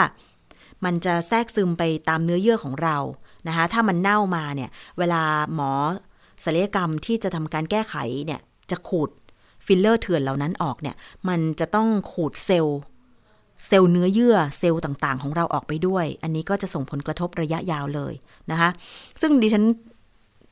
[0.85, 2.97] มันจะแทรกซึมไปตามเนื้อเยื่อของเรา
[3.49, 5.23] นะคะถ้ามันเน่ามาเนี่ย เวลา
[5.55, 5.73] หมอ
[6.45, 7.95] ศัลยกรรมที่จะทำการแก้ไข
[8.27, 8.41] เนี่ย
[8.71, 9.11] จะขูด
[9.67, 10.97] ฟิลเลอร์เถื่อนเหล่านั้นออกเนี่ย
[11.29, 12.79] มันจะต้องขูดเซลล์
[13.67, 18.15] เซลล์เนื้อเยื่อเซลล์ต่างๆ ของเราออกไปด้วย อันนี้ก็จะส่งผลกระทบระยะยาวเลย
[18.51, 18.71] นะคะ
[19.21, 19.65] ซึ่งดิฉัน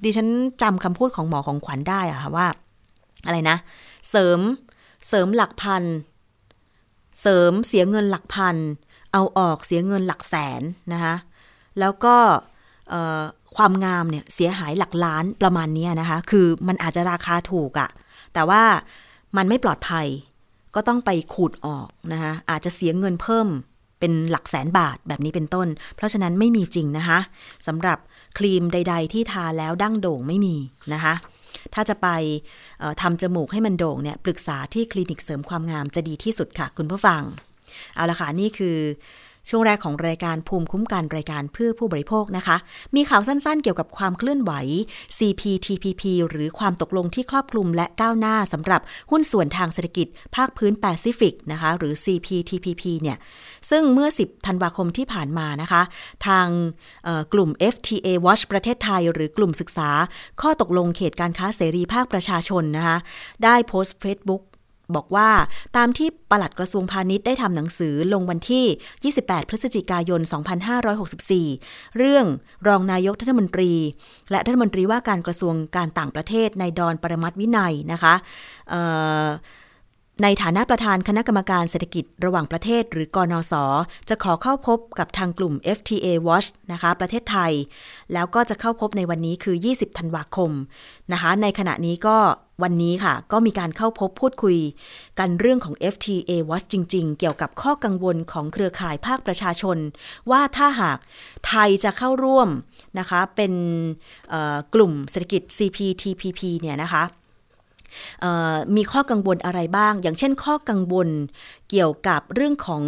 [0.04, 0.28] ดิฉัน
[0.62, 2.46] จำคำพูดของหมอของขวัญได้อะค่ะว่า
[3.26, 3.56] อะไรนะ
[4.10, 4.40] เสริม
[5.08, 5.84] เสริมหลักพัน
[7.20, 8.56] เสริมเสียเงินหลักพัน
[9.12, 10.62] เอาออกเสียเงินหลักแสน
[10.92, 11.14] นะคะ
[11.80, 12.16] แล้วก็
[13.56, 17.90] ความงามเนี่ยเสียหายหลักล้านประมาณนี้นะคะ คือมันอาจจะราคาถูกอะ
[18.34, 18.62] แต่ว่า
[19.36, 20.06] มันไม่ปลอดภัย
[20.74, 23.48] ก็ต้องไปขูดออกนะคะอาจจะเสียเงินเพิ่ม
[24.00, 27.18] เป็นหลักแสนบาทแบบนี้เป็นต้น เพราะฉะนั้นไม่มีจริงนะคะ
[27.66, 27.98] สำหรับ
[28.38, 30.56] ครีมใด ๆ ที่ทาแล้วดั้งโด่งไม่มี
[30.92, 31.14] นะคะ
[31.74, 32.08] ถ้าจะไป
[33.00, 37.22] ทำจมูกให้มันโด่งเนี่ยปรึกษาที่คลินิกเสริมความงามจะดีที่สุดค่ะ คุณผู้ฟัง
[37.94, 38.76] เอาละค่ะนี่คือ
[39.48, 42.56] ช่วงแรกของรายการภูมิคุ้มกันรายการเพื่อผู้บริโภคนะคะ
[42.94, 44.52] มีข่าวสั้นๆ เกี่ยวกับความเคลื่อนไหว
[45.18, 48.80] CPTPP หรือความตกลงที่ครอบคลุมและก้าวหน้าสำหรับ
[49.10, 53.16] หุ้นส่วนทางเศรษฐกิจ ภาคพื้นแปซิฟิกนะคะ หรือ CPTPP เนี่ย
[53.70, 55.82] ซึ่งเมื่อ 10 ธันวาคมที่ผ่านมานะคะ
[56.26, 56.46] ทาง
[57.32, 59.90] กลุ่ม FTA Watch ประเทศไทย หรือกลุ่มศึกษา
[60.40, 62.98] ข้อตกลงเขตการค้าเสรีภาคประชาชนนะคะ
[63.44, 64.42] ได้โพสต์ Facebook
[64.96, 65.30] บอกว่า
[65.76, 70.20] ตามที่ปลัดกระทรวงพาณิชย์ได้ทำหนังสือลงวันที่ 28 พฤศจิกายน
[71.44, 72.26] 2564 เรื่อง
[72.68, 73.72] รองนายกรัฐมนตรี
[74.30, 78.14] และรัฐมนตรีว่าการกระทรวงการต่างประเทศในดอนปรมัตวินัยนะคะ
[80.22, 83.54] ในฐานะประธานคณะกรรมการเศรษฐกิจระหว่างประเทศหรือกอนอส
[84.08, 87.52] จะขอเข้าพบกับทางกลุ่ม FTA Watch นะคะประเทศไทย
[88.12, 90.50] แล้วก็จะเข้าพบในวันนี้คือ 20 ธันวาคม
[91.12, 92.16] นะคะในขณะนี้ก็
[92.62, 94.58] วันนี้ค่ะ ก็มีการเข้าพบพูดคุย
[95.18, 99.78] กันเรื่องของ FTA Watch จริง ๆ เกี่ยวกับข้อกังวลของเครือข่ายภาคประชาชน
[100.30, 100.98] ว่าถ้าหาก
[101.46, 102.48] ไทยจะเข้าร่วม
[102.98, 103.52] นะคะเป็น
[104.74, 107.04] กลุ่มเศรษฐกิจ CPTPP เนี่ยนะคะ
[108.76, 111.08] มีข้อกังวลอะไรบ้าง อย่างเช่นข้อกังวล
[111.70, 112.82] เกี่ยวกับเรื่องของ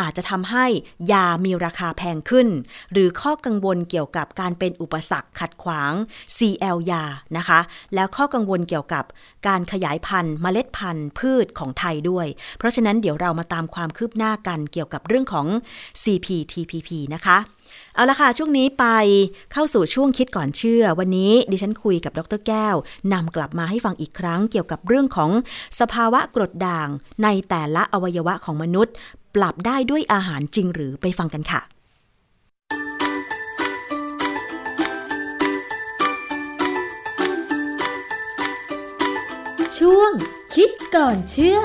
[0.00, 0.66] อาจจะทำให้
[1.12, 2.48] ยามีราคาแพงขึ้น
[2.92, 5.92] หรือข้อกังวลเกี่ยวกับการเป็นอุปสรรคขัดขวาง
[6.36, 7.04] CL ยา
[7.36, 7.60] นะคะ
[7.94, 9.04] แล้วข้อกังวลเกี่ยวกับ
[9.48, 12.26] การขยายพันธุ์เมล็ดพันธุ์พืชของไทยด้วย
[12.58, 15.46] เพราะฉะนั้นเดี๋ยวเรามาตามความคืบหน้ากันเกี่ยวกับเรื่องของ
[16.02, 17.38] CPTPP นะคะ
[17.98, 18.86] เอาละค่ะ ช่วงนี้ไป
[19.52, 22.76] เข้าสู่ช่วงคิดก่อนเชื่อ วันนี้ดิฉันคุยกับดรแก้ว
[23.12, 25.30] นำกลับมาให้ฟังอีกครั้งเกี่ยวกับเรื่องของ
[25.80, 26.88] สภาวะกรดด่าง
[27.22, 28.94] ในแต่ละอวัยวะของมนุษย์
[29.34, 31.60] ปรับได้ด้วยอาหารจริงหรือไปฟังกันค่ะ
[39.78, 40.12] ช่วง
[40.54, 41.58] คิดก่อนเชื่อ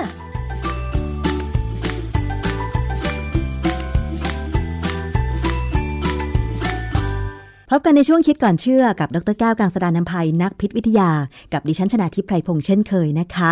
[7.76, 11.11] พบกันในช่วงคิดก่อนเชื่อกับดรแก้วกังสดานนภัยนักพิษวิทยา
[11.53, 13.51] กับดิฉันชนาทิพไพรพงษ์เช่นเคยนะคะ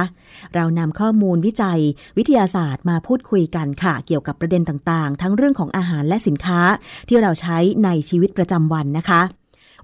[0.55, 1.79] เรานำข้อมูลวิจัย
[2.17, 6.59] วิทยาศาสตร์มาพูดคุยกันค่ะ เกี่ยวกับประเด็นต่างๆ ทั้งเรื่องของอาหารและสินค้า
[7.07, 9.21] ที่เราใช้ในชีวิตประจำวันนะคะ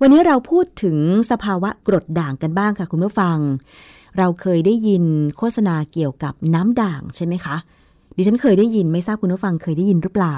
[0.01, 0.97] วันนี้เราพูดถึง
[1.31, 3.37] สภาวะกรดด่างกันบ้างค่ะคุณผู้ฟัง
[4.17, 5.03] เราเคยได้ยิน
[5.37, 7.55] โฆษณาเกี่ยวกับน้ำด่างใช่ไหมคะ
[8.15, 10.35] ดิฉันเคยได้ยินไม่ทราบคุณผู้ฟังเคยได้ยินหรือเปล่า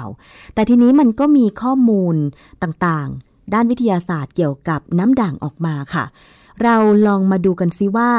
[0.54, 2.16] แต่ทีนี้มันก็มีข้อมูล
[2.62, 6.04] ต่างๆ ด้านวิทยาศาสตร์เกี่ยวกับน้ำด่างออกมาค่ะ
[6.62, 6.76] เรา
[7.06, 8.10] ลองมาดูกันซิว่า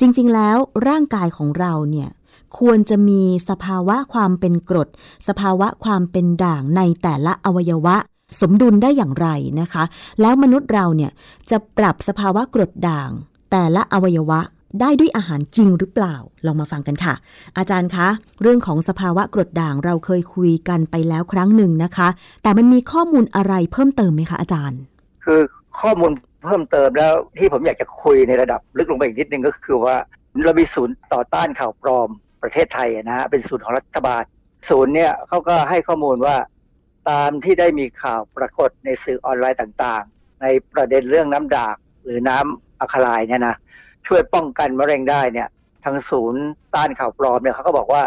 [0.00, 0.56] จริง ๆ แล้ว
[0.88, 2.10] ร่างกายของเราเนี่ย
[2.58, 4.88] ควรจะมีสภาวะความเป็นกรด
[5.28, 7.96] สภาวะความเป็นด่างในแต่ละอวัยวะ
[8.40, 9.28] สมดุลได้อย่างไร
[9.60, 9.84] นะคะ
[10.20, 11.10] แล้วมนุษย์เราเนี่ย
[11.50, 13.10] จะปรับสภาวะกรดด่าง
[13.50, 14.40] แต่ละอวัยวะ
[14.80, 16.16] ได้ด้วยอาหารจริงหรือเปล่า
[16.46, 17.14] ลองมาฟังกันค่ะ
[17.58, 18.08] อาจารย์คะ
[18.42, 22.08] เรื่องของสภาวะกรดด่างเราเคยคุยกันไปแล้วครั้งหนึ่งนะคะ
[22.42, 24.80] แต่มันมีข้อมูลอะไรเพิ่มเติมไหมคะอาจารย์
[25.24, 25.40] คือ
[25.80, 26.12] ข้อมูล
[26.44, 29.96] เพิ่มเติมแล้วที่ผมอยากจะคุยในระดับลึกลงไปอีกนิดนึงก็คือว่า
[30.44, 32.08] เรามีศูนย์ต่อต้านข่าวปลอม
[32.42, 34.22] ประเทศไทยนะฮะเป็นศูนย์ของรัฐบาล
[34.68, 36.36] ศูนย์เนี่ยเขาก็ให้ข้อมูลว่า
[37.10, 43.56] ตามที่ได้มีข่าวปรากฏในสื่อออนไลน์ต่างๆ ในประเด็นเรื่องน้ำด่างหรือน้ำอะคาไลเนี่ยนะ
[44.10, 45.48] ช่วยป้องกันมะเร็งได้เนี่ย
[45.84, 46.42] ทางศูนย์
[46.74, 48.02] ต้านข่าวปลอมเนี่ยเขาก็บอกว่า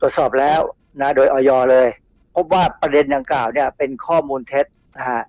[0.00, 0.60] ตรวจสอบแล้ว
[1.00, 1.88] นะโดยออยเลย
[2.34, 5.22] พบว่าประเด็นดังกล่าวเนี่ยเป็นข้อมูลเท็จนะฮะ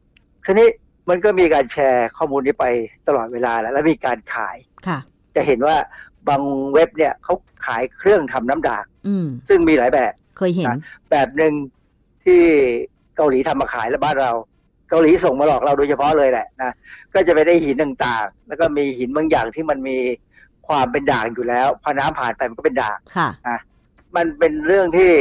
[0.45, 0.67] ทีนี้
[1.09, 2.65] มันก็มีการแชร์ข้อมูลนี้ไป
[3.07, 4.57] ตลอดเวลาแล้ว และมีการขาย
[4.87, 4.99] ค่ะ
[5.35, 5.75] จะเห็นว่า
[6.29, 6.41] บาง
[6.73, 7.33] เว็บเนี่ยเขา
[7.65, 10.67] ขายเครื่องทำน้ำด่างอืมซึ่งมีหลายแบบ เคยเห็น
[11.11, 11.53] แบบหนึ่ง
[12.23, 12.41] ที่
[13.15, 16.73] เกาหลีทำมาขายแล้วบ้านเราเกาหลีส่งมาหลอกเราโดยเฉพาะเลยแหละนะ
[17.13, 19.97] ก็จะไปได้หินต่างๆ แล้วก็มีหินบางอย่างที่มันมี
[20.67, 23.57] ความเป็นด่างอยู่แล้วพอน้ำผ่านไปมันก็เป็นด่างค่ะ
[24.15, 25.11] มันเป็นเรื่องที่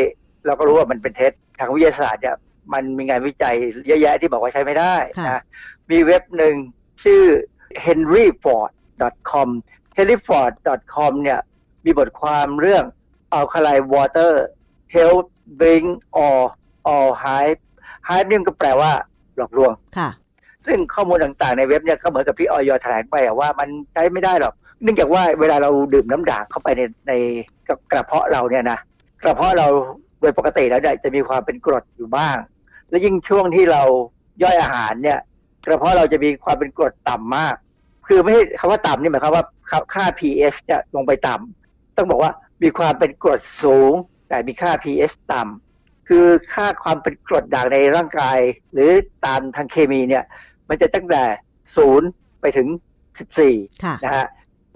[0.46, 2.36] เราก็รู้ว่ามันเป็นเท็จทางวิทยาศาสตร์เนี่ย
[2.72, 3.54] มันมีงานวิจัย
[3.86, 5.42] เยอะแยะที่บอกว่าใช้ไม่ได้ค่ะนะ
[5.90, 6.54] มีเว็บหนึ่ง
[7.02, 7.22] ชื่อ
[7.84, 9.48] henryford.com
[9.96, 11.40] henryford.com เนี่ย
[11.84, 12.84] มีบทความเรื่อง
[13.38, 14.32] alkaline water
[14.94, 15.24] help
[15.60, 15.86] bring
[16.22, 16.44] all
[16.90, 17.60] all hype
[18.08, 18.92] hype นี่มันก็แปลว่า
[19.36, 20.10] หลอกลวงค่ะ
[20.66, 27.12] ซึ่งข้อมูลต่างๆในเว็บเนี่ยก็เหมือนกับที่ออยแถลงไปอะว่ามันใช้ไม่ได้หรอกเนื่องจากว่าเวลาเราดื่มน้ำด่างเข้าไปในใน
[27.92, 28.78] กระเพาะเราเนี่ยนะ
[29.22, 29.66] กระเพาะเรา
[30.20, 32.36] โดยปกติแล้วเนี่ยจะมีความเป็นกรดอยู่บ้าง
[32.88, 33.82] และยิ่งช่วงที่เรา
[34.42, 35.18] ย่อยอาหารเนี่ย
[35.66, 37.54] กระเพาะเราจะมีความเป็นกรดต่ำมาก
[38.06, 42.32] คือไม่ใช่คำว่าต่ำนี่หมายความว่าค่าค่า pH จะลงไปต่ำต้องบอกว่า
[42.62, 43.92] มีความเป็นกรดสูง
[44.28, 45.63] แต่มีค่า pH ต่ำ
[46.08, 48.38] คือค่าความเป็นกรดด่างในร่างกาย
[48.72, 48.90] หรือ
[49.26, 50.24] ตามทางเคมีเนี่ย
[50.68, 51.22] มันจะตั้งแต่
[51.76, 52.08] ศูนย์
[52.40, 52.68] ไปถึง
[53.18, 54.26] สิบสี่ค่ะนะฮะ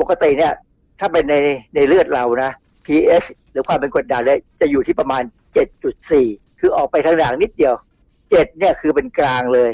[0.00, 0.52] ปกติเนี่ย
[1.00, 1.34] ถ้าเป็นใน
[1.74, 2.50] ในเลือดเรานะ
[2.86, 5.22] pH หรือความเป็นกรดด่างเนี่ยจะอยู่ที่ประมาณ
[5.90, 7.74] 7.4คือออกไปทางด่างนิดเดียว
[8.16, 9.70] 7เนี่ยคือเป็นกลางเลย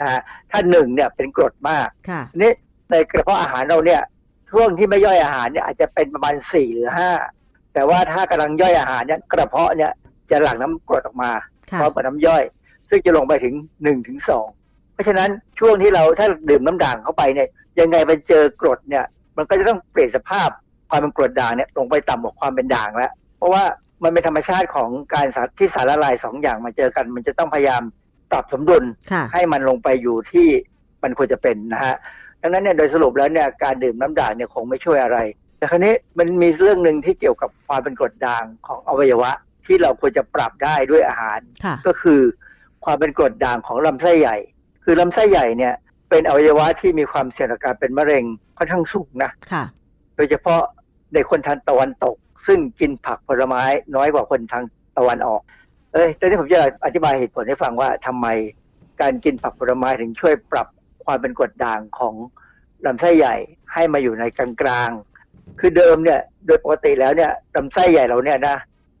[0.00, 2.52] นะฮะถ้าหนึ่งเนี่ยเป็นกรดมากค่ะทีนี้
[2.90, 4.02] ในกระเพาะอาหารเราเนี่ย
[4.50, 6.90] ช่วงที่ไม่ย่อยอาหารเนี่ยอาจจะเป็นประมาณ4หรือ
[7.32, 9.92] 5แต่ว่าถ้ากำลังย่อยอาหารเนี่ยกระเพาะเนี่ย
[10.30, 11.30] จะหลั่งน้ำกรดออกมา
[11.70, 12.42] พค่ะร้อมกับน้ำย่อย
[12.88, 14.18] ซึ่งจะลงไปถึง1ถึง
[14.56, 17.48] 2เพราะฉะนั้นช่วงที่เราถ้าดื่มน้ำด่างเข้าไปเนี่ย
[17.80, 19.04] ยังไงมันเจอกรดเนี่ย
[19.36, 20.48] มันก็จะต้องเปลี่ยนสภาพ
[20.90, 23.64] ความเป็นกรดด่างเนี่ยลงไปต่ำกว่าความเป็นด่างแล้ว เพราะว่า
[24.02, 27.82] มันเป็นธรรมชาติของการสารที่สารละลายสองอย่างมาเจอกัน มันจะต้องพยายาม
[28.30, 30.48] ปรับสมดุลค่ะให้มันลงไปอยู่ที่
[31.02, 31.96] มันควรจะเป็นนะฮะ
[32.40, 35.18] ดังนั้นเนี่ยโดยสรุปแล้วเนี่ยการดื่มน้ำด่างเนี่ยคงไม่ช่วยอะไร
[35.58, 39.30] แต่ครั้นี้มันมีเรื่องหนึ่งที่เกี่ยวกับความเป็นกรดด่างของอวัยวะ
[39.66, 42.20] ที่เราควรจะปรับได้ด้วยอาหารค่ะก็คือ
[42.84, 44.36] ความเป็นกรดด่างของลำไส้ใหญ่
[44.84, 45.74] คือลำไส้ใหญ่เนี่ย
[46.10, 48.24] เป็นอวัยวะที่มีความเสี่ยงต่อการเป็นมะเร็ง
[48.58, 49.64] ค่อนข้างสูงนะค่ะ
[50.16, 50.62] โดยเฉพาะ
[51.14, 53.62] ในคนทางตะวันตก ซึ่งกินผักผลไม้
[53.94, 54.64] น้อยกว่าคนทาง
[54.98, 55.40] ตะวันออก
[55.92, 58.26] เอ้ยตอนนี้ผมจะอธิบายเหตุผลให้ฟังว่าทำไม
[59.00, 60.68] การกินผักผลไม้ถึงช่วยปรับ
[61.04, 62.14] ความเป็นกรดด่างของ
[62.86, 63.36] ลำไส้ใหญ่
[63.72, 68.56] ให้มาอยู่ในกลางๆคือเดิมเนี่ย โดยปกติแล้วเนี่ยลำไส้ใหญ่เราเนี่ยนะ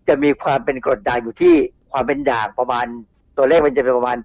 [0.08, 1.54] จะมีความเป็นกรดด่างอยู่ที่
[1.92, 2.86] ความเป็นด่างประมาณ
[3.36, 4.18] ตัวเลขมันจะเป็นประมาณ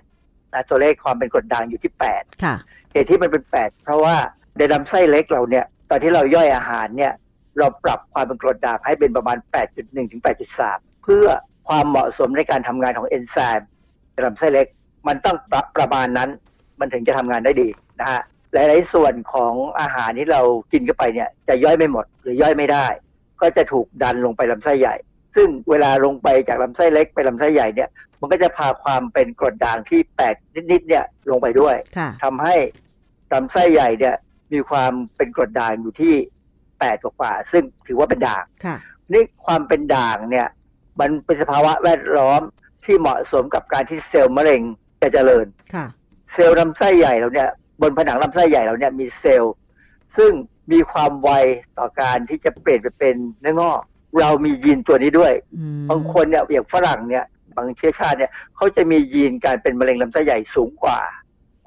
[0.00, 2.54] 8นะตัวเลขความเป็นกรดด่างอยู่ที่8ค่ะ
[2.92, 4.16] เหตุที่มันเป็นแปดเพราะว่า
[4.56, 7.12] ในลำไส้เล็กเราเนี่ย ตอนที่เราย่อยอาหารเนี่ย
[7.58, 9.36] เราปรับความเป็นกรดด่างให้เป็นประมาณ
[9.74, 10.22] 8.1 ถึง
[10.62, 11.26] 8.3 เพื่อ
[11.68, 13.68] ความเหมาะสมในการทำงานของเอนไซม์
[14.12, 14.66] ในลำไส้เล็ก
[15.08, 16.30] มันต้องปรับประมาณนั้น
[16.80, 17.68] มันถึงจะทำงานได้ดี
[18.00, 18.22] นะฮะ
[18.52, 22.86] หลาย ๆ ส่วนของอาหารที่เรากินเข้าไปเนี่ย จะย่อยไม่หมดหรือย่อยไม่ได้
[23.40, 24.96] ก็จะถูกดันลงไปลำไส้ใหญ่
[25.38, 30.34] ซึ่งเวลาลงไปจากลำไส้เล็กไปลำไส้ใหญ่เนี่ยมันก็จะพาความเป็นกรดด่างที่แปด
[30.70, 32.56] นิดๆเนี่ยลงไปด้วยค่ะทำให้
[33.32, 34.16] ลำไส้ใหญ่เนี่ย
[34.52, 36.14] มีความเป็นกรดด่างอยู่ที่
[36.80, 38.76] แปดกว่าๆซึ่งถือว่าเป็นด่างค่ะ
[39.12, 40.48] นี่ความเป็นด่างเนี่ย
[41.00, 42.42] มันเป็นสภาวะแวดล้อม
[42.84, 44.62] ที่เหมาะสมกับการที่เซลล์มะเร็ง
[45.02, 45.86] จะเจริญค่ะ
[46.32, 47.50] เซลล์ลำไส้ใหญ่เราเนี่ย
[47.82, 49.54] บนผนังลำไส้ใหญ่เราเนี่ยมีเซลล์
[50.16, 50.32] ซึ่ง
[50.72, 51.30] มีความไว
[51.78, 53.80] ต่อการที่จะเปลี่ยนไปเป็นเนื้องอก
[54.20, 57.24] เรามียีนตัวนี้ด้วยอืมบางคนเนี่ยอย่างฝรั่งเนี่ย
[57.56, 60.98] บางเชื้อชาติเนี่ยเขาจะมียีนการเป็นมะเร็งลำไส้ใหญ่สูงกว่า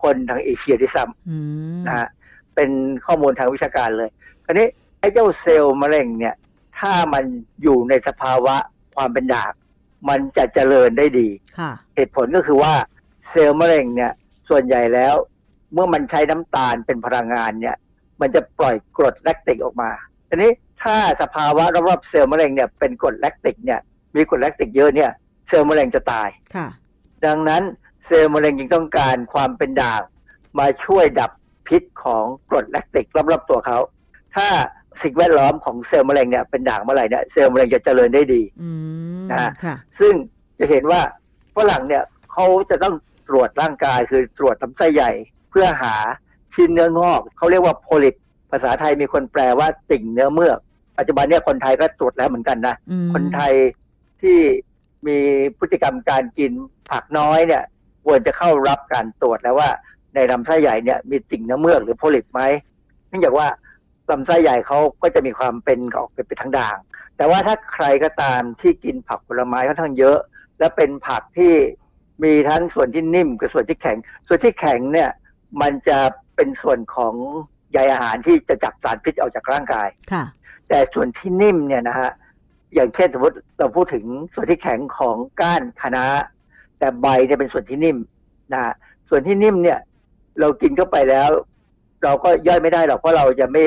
[0.02, 2.08] คนทางเอเชียด้วยซ้อืมำนะฮะ
[2.56, 2.70] เป็น
[3.06, 4.10] ข้อมูลทางวิชาการเลย
[4.46, 4.68] คราวนี้
[5.00, 6.36] ไอ้เจ้าเซลล์มะเร็งเนี่ย
[6.80, 7.24] ถ้ามัน
[7.64, 8.56] อยู่ในสภาวะ
[8.96, 9.54] ความเป็นด่าง
[10.10, 11.28] มันจะเจริญได้ดี
[11.60, 12.74] ค่ะเหตุผลก็คือว่า
[13.30, 14.12] เซลล์มะเร็งเนี่ย
[14.50, 15.16] ส่วนใหญ่แล้ว
[15.74, 17.76] เมื่อมันใช้น้ำตาลเป็นพลังงานเนี่ย
[18.22, 19.90] มันจะปล่อยกรดแลคติกออกมา
[20.30, 20.52] ทีนี้
[20.84, 23.80] ถ้าสภาวะรอบๆเซลล์มะเร็งเนี่ยเป็นกรดแลคติกเนี่ย
[24.16, 25.12] มีกรดแลคติกเยอะเนี่ย
[25.48, 26.68] เซลล์มะเร็งจะตายค่ะ
[27.26, 27.64] ดังนั้น
[28.06, 30.02] เซลล์มะเร็งจึงต้องการความเป็นด่าง
[30.60, 31.32] มาช่วยดับ
[31.68, 33.80] พิษของกรดแลคติกรอบๆตัวเขา
[34.36, 34.48] ถ้า
[35.02, 38.70] สิ่งแวดล้อมของเซลล์มะเร็งเนี่ยเป็นด่างเมื่อไหร่เนี่ยเซลล์มะเร็งจะเจริญได้ดีอื
[39.24, 40.14] มนะฮะค่ะซึ่ง
[40.60, 41.02] จะเห็นว่า
[41.56, 42.96] ฝรั่งเนี่ยเขาจะต้อง
[43.30, 45.12] ตรวจร่างกายคือตรวจลำไส้ใหญ่
[45.52, 45.96] เพื่อหา
[46.54, 48.16] ชิ้นเนื้องอกเขาเรียกว่าโพลิป
[48.52, 50.60] ภาษาไทยมีคนแปลว่าติ่งเนื้อเมือก
[51.02, 53.54] ปัจจุบันเนี่ยคนไทยก็ตรวจแล้วเหมือนกันนะอืมคนไทย
[54.22, 54.40] ที่
[55.08, 55.18] มี
[55.60, 56.52] พฤติกรรมการกิน
[56.92, 57.64] ผักน้อยเนี่ย
[58.06, 59.70] ควรจะเข้ารับการตรวจแล้วว่า
[60.16, 62.42] ในลำไส้ใหญ่เนี่ยมีติ่งเนื้อเมือกหรือโพลิปไหม
[63.08, 63.48] เนื่องจากว่า
[64.10, 66.78] ลำไส้ใหญ่เขาก็จะมีความเป็นออกเป็นทางด่าง
[67.18, 70.18] แต่ว่าถ้าใครก็ตามที่กินผักผลไม้ค่อนข้างเยอะ
[70.60, 71.54] และเป็นผักที่
[72.24, 73.98] มีทั้งส่วนที่นิ่มกับส่วนที่แข็ง
[74.28, 75.10] ส่วนที่แข็งเนี่ย
[75.62, 76.00] มันจะ
[76.36, 77.14] เป็นส่วนของ
[77.72, 80.24] ใยอาหารที่จะจับสารพิษออกจากร่างกายค่ะ
[80.72, 82.12] แต่ส่วนที่นิ่มเนี่ยนะฮะ
[82.74, 86.06] อย่างเช่นสมมติเราพูดถึงส่วนที่แข็งของก้านคะน้า
[86.80, 87.98] แต่ใบเนี่ยเป็นส่วนที่นิ่ม
[88.54, 88.74] นะฮะ
[89.10, 89.80] ส่วนที่นิ่มเนี่ย
[90.40, 91.30] เรากินเข้าไปแล้ว
[92.04, 93.64] เราก็ย่อยไม่ได้หรอกเพราะเราจะไม่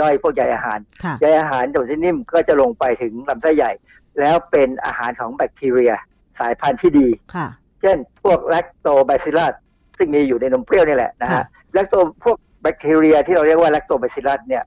[0.00, 3.72] ย่อยพวกใยอาหารค่ะใยอาหารส่วนที่นิ่มก็จะลงไปถึงลำไส้ใหญ่
[4.20, 5.92] แล้วเป็นอาหารของแบคทีเรีย
[6.38, 7.46] สายพันธุ์ที่ดีค่ะ
[7.80, 9.54] เช่น พวกแลคโตไบซิลัส
[9.98, 11.94] ซึ่งมีอยู่ในนมเปรี้ยวนี่แหละนะค่ะฮะแลคโต
[12.24, 14.64] พวกแบคทีเรียที่เราเรียกว่าแลคโตไบซิลัสเนี่ย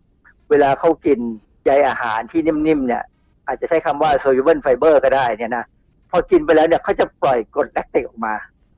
[0.49, 1.19] เวลาเขากิน
[1.66, 3.03] ใยอาหารที่นิ่มๆเนี่ย
[3.47, 5.66] อาจจะใช้คำว่า soluble fiber ก็ได้เนี่ยนะ
[6.12, 8.34] พอกินไปแล้วเนี่ยเขาจะปล่อยกรดแลคติกออกมา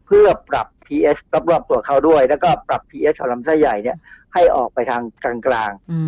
[0.08, 1.20] เพื่อปรับ pH
[1.50, 3.98] รอบๆตัวเขาด้วย แล้วก็ปรับ pH ของลำไส้ใหญ่เนี่ย
[4.34, 5.02] ให้ออกไปทาง
[5.48, 6.00] กลางอื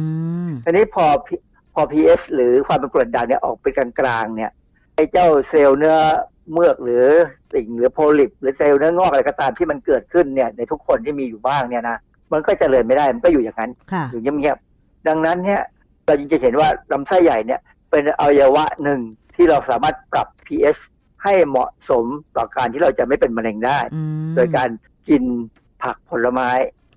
[0.49, 1.43] มๆทีนี้พอ P-
[1.73, 4.51] พอ pH หรือความเป็นกรดด่างเนี่ยออกไปกลางๆเนี่ย
[4.95, 5.97] ไอ้เจ้าเซลล์เนื้อ
[6.51, 7.05] เมือกหรือ
[7.53, 11.97] สิ่งหรือโพลิป หรือเซลล์เนื้องอกอะไรก็ตามที่มันเกิดขึ้นเนี่ยในทุกคนที่มีอยู่บ้างเนี่ยนะ
[12.31, 15.61] มันก็เจริญไม่ได้มันก็อยู่อย่างนั้นค่ะอยู่เงียบๆดังนั้นเนี่ย
[16.05, 18.99] เราจึงจะเห็นว่าลำไส้ใหญ่เนี่ยเป็นอวัยวะหนึ่ง
[19.35, 20.81] ที่เราสามารถปรับ pH
[21.23, 24.69] ให้เหมาะสมต่อการที่เราจะไม่เป็นมะเร็งได้อืมโดยการ
[25.09, 25.23] กิน
[25.83, 26.49] ผักผลไม้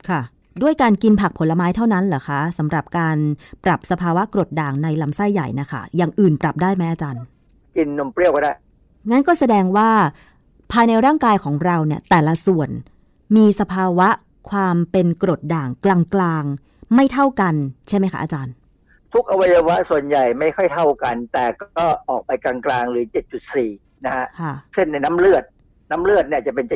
[0.09, 0.20] ค่ะ
[0.62, 3.16] ด้วยการกินผักผลไม้เท่านั้นเหรอคะสำหรับการ
[3.64, 7.22] ปรับสภาวะกรดด่างในลำไส้ใหญ่นะคะ อย่างอื่นปรับได้ไหมอาจารย์
[7.76, 8.52] กินนมเปรี้ยวก็ได้
[9.11, 9.90] งั้นก็แสดงว่า
[10.72, 12.70] ภายในร่างกายของเราเนี่ย แต่ละส่วน
[13.36, 14.09] มีสภาวะ
[14.50, 17.54] ความเป็นกรดด่างกลางๆไม่เท่ากัน
[17.88, 18.52] ใช่ไหมคะอาจารย์
[19.17, 23.05] ทุกอวัยวะส่วนใหญ่ไม่ค่อยเท่ากัน แต่ก็ออกไปกลางๆหรือ
[23.55, 25.45] 7.4 นะฮะค่ะเช่นในน้ำเลือด
[25.91, 26.67] น้ำเลือดเนี่ยจะเป็น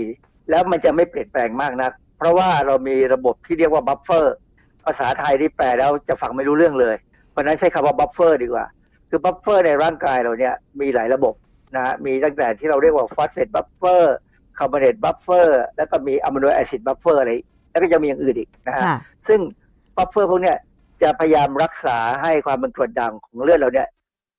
[0.00, 4.36] 7.4 แล้วมันจะไม่เปลี่ยนแปลงมากนัก เพราะว่าเรามีระบบที่เรียกว่า buffer
[4.84, 6.96] ภาษาไทยที่แปลแล้วจะฟังไม่รู้เรื่องเลย
[7.30, 8.66] เพราะฉะนั้นใช้คำว่า buffer ดีกว่า
[9.10, 11.34] คือ buffer ในร่างกายเราเนี่ยมีหลายระบบ
[11.74, 17.32] นะฮะ มีตั้งแต่ที่เราเรียกว่า phosphate buffer carbonate buffer แล้วก็มี amino acid buffer อะไร
[17.70, 18.96] แล้วก็จะมีอย่างอื่นอีกนะฮะค่ะ
[19.28, 19.40] ซึ่ง
[19.96, 20.56] buffer พวกเนี้ย
[21.02, 23.88] จะพยายามรักษาให้ความเป็นกรดด่างของเลือดเราเนี่ย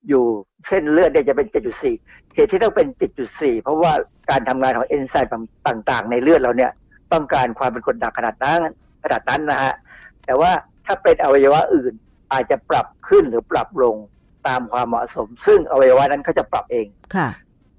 [0.07, 0.23] อยู่
[0.67, 1.47] เส้นเลือดเนี่ยจะเป็น
[1.91, 2.87] 7.4 เหตุที่ต้องเป็น
[3.25, 3.91] 7.4 เพราะว่า
[4.29, 5.31] การทำงานของเอนไซม์
[5.67, 6.71] ต่างๆ ในเลือดเราเนี่ย
[7.13, 8.59] ต้องการความเป็นกรดด่างขนาดนั้น
[9.03, 9.73] ขนาดนั้นนะฮะ
[10.25, 10.51] แต่ว่า
[10.85, 11.93] ถ้าเป็นอวัยวะอื่น
[12.33, 13.95] อาจจะปรับขึ้นหรือปรับลง
[14.47, 17.27] ตามความเหมาะสม ซึ่งอวัยวะนั้นเขาจะปรับเองค่ะ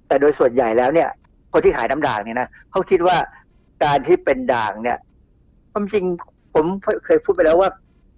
[0.07, 1.09] แต่โดยส่วนใหญ่แล้วเนี่ย
[1.51, 3.17] คนที่ขายน้ำด่างเนี่ยนะเขาคิดว่า
[3.83, 4.97] การที่เป็นด่างเนี่ย
[5.71, 6.03] ความจริง
[6.53, 6.65] ผม
[7.05, 7.69] เคยพูดไปแล้วว่า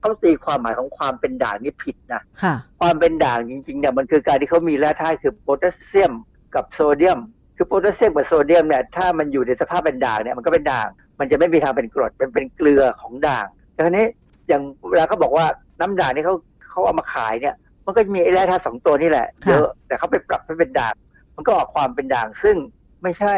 [0.06, 6.14] เขาตีความหมายของความเป็นด่างนี่ผิดนะค่ะความเป็นด่างจริงๆเนี่ยมันคือการที่เขามีแร่ธาตุคือโพแทสเซียม
[6.56, 7.20] กับโซเดียม
[7.56, 10.88] คือโพแทสเซียมกับโซเดียมเนี่ยถ้ามันอยู่ในสภาพเป็นด่างเนี่ยมันก็เป็นด่าง
[11.20, 13.46] มันจะไม่มีทางเป็นกรดเป็นเป็นเกลือของด่าง
[13.76, 14.06] ดังนี้
[14.48, 15.46] อย่างเวลาเขาบอกว่า
[15.82, 16.36] น้ำด่างนี่เขา
[16.70, 20.94] เขาเอามาขายเนี่ย มันก็จะมีไอ้แร่ธาตุสองตัวนี่แหละค่ะเยอะแต่เขาไปปรับให้เป็นด่าง
[21.36, 22.58] มันก็ออกความเป็นด่างซึ่ง
[23.04, 23.34] ไม่ใช่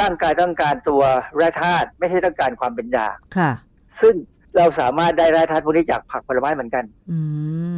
[0.00, 1.02] ร่างกายต้องการตัว
[1.36, 3.50] แร่ธาตุไม่ใช่ต้องการความเป็นด่างค่ะ
[4.02, 4.14] ซึ่ง
[4.56, 7.18] เราสามารถได้แร่ธาตุพวกนี้จากผักผลไม้เหมือนกัน อื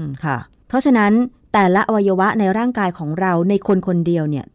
[0.01, 1.13] มค่ะ เพราะฉะนั้น
[1.53, 4.47] แต่ละอวัยวะในร่างกายของเราในคนคนเดียวเนี่ย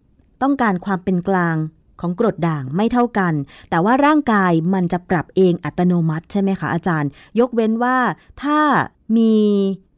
[0.41, 1.55] ต้องการความเป็นกลาง
[2.01, 3.33] ของกรดด่างไม่เท่ากัน
[3.69, 7.09] แต่ว่าร่างกายมันจะปรับเองอัตโนมัติใช่ไหมคะอาจารย์
[7.39, 7.97] ยกเว้นว่า
[8.43, 8.59] ถ้า
[9.17, 9.33] มี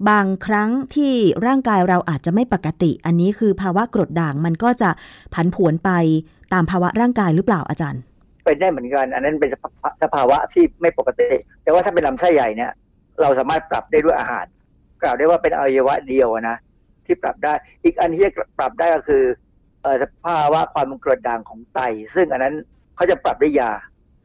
[0.09, 1.13] บางครั้งที่
[1.45, 4.89] ร่างกายเราอาจจะไม่ปกติ อันนี้คือภาวะกรดด่างมันก็จะ
[5.33, 5.91] ผันผวนไป
[6.53, 8.01] ตามภาวะร่างกายหรือเปล่าอาจารย์
[8.49, 11.29] เป็นได้เหมือนกัน อันนั้นเป็นสภาสภาวะที่ไม่ปกติ
[11.63, 12.71] แต่ว่าถ้าเป็นลำไส้ใหญ่เนี่ย
[13.21, 14.45] เราสามารถปรับได้ด้วยอาหาร
[15.01, 16.57] กล่าวได้ว่าเป็นอวัยวะเดียวนะ
[17.05, 19.23] ที่ปรับได้ อีกอันที่จะปรับได้ก็คือ
[19.81, 21.79] เอ่อสภาวะความเป็นกรดด่างของไต
[22.15, 22.55] ซึ่งอันนั้น
[22.95, 23.71] เขาจะปรับด้วยยา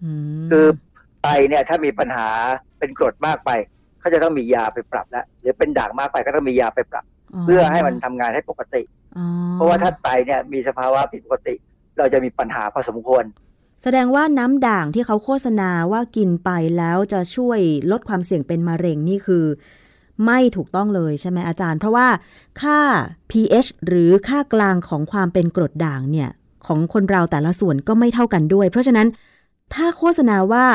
[0.05, 0.11] อื
[0.45, 0.67] มคือ
[1.23, 2.29] ไตเนี่ย ถ้ามีปัญหา
[2.79, 3.51] เป็นกรดมากไป
[4.01, 7.05] เขาจะต้องมียาไปปรับแล้วหรือเป็นด่างมากไปก็ต้องมียาไปปรับ
[7.45, 8.83] เพื่อให้มันทำงานให้ปกติ
[9.17, 11.55] อ๋อเพราะว่าถ้าไตเนี่ยมีสภาวะผิดปกติ
[11.99, 13.25] เราจะมีปัญหาพอสมควร
[13.87, 17.61] แสดงว่าน้ำด่างที่เขาโฆษณาว่ากินไปแล้วจะช่วย
[17.91, 19.45] ลดความเสี่ยงเป็นมะเร็งนี่คือ
[20.27, 22.09] ไม่ถูกต้องเลยใช่ไหมอาจารย์ เพราะว่า
[22.61, 22.79] ค่า
[23.31, 26.31] pH หรือค่ากลางของความเป็นกรดด่างเนี่ย
[26.67, 29.09] ของคนเราแต่ละส่วนก็ไม่เท่ากันด้วย เพราะฉะนั้น
[29.75, 30.67] ถ้าโฆษณาว่า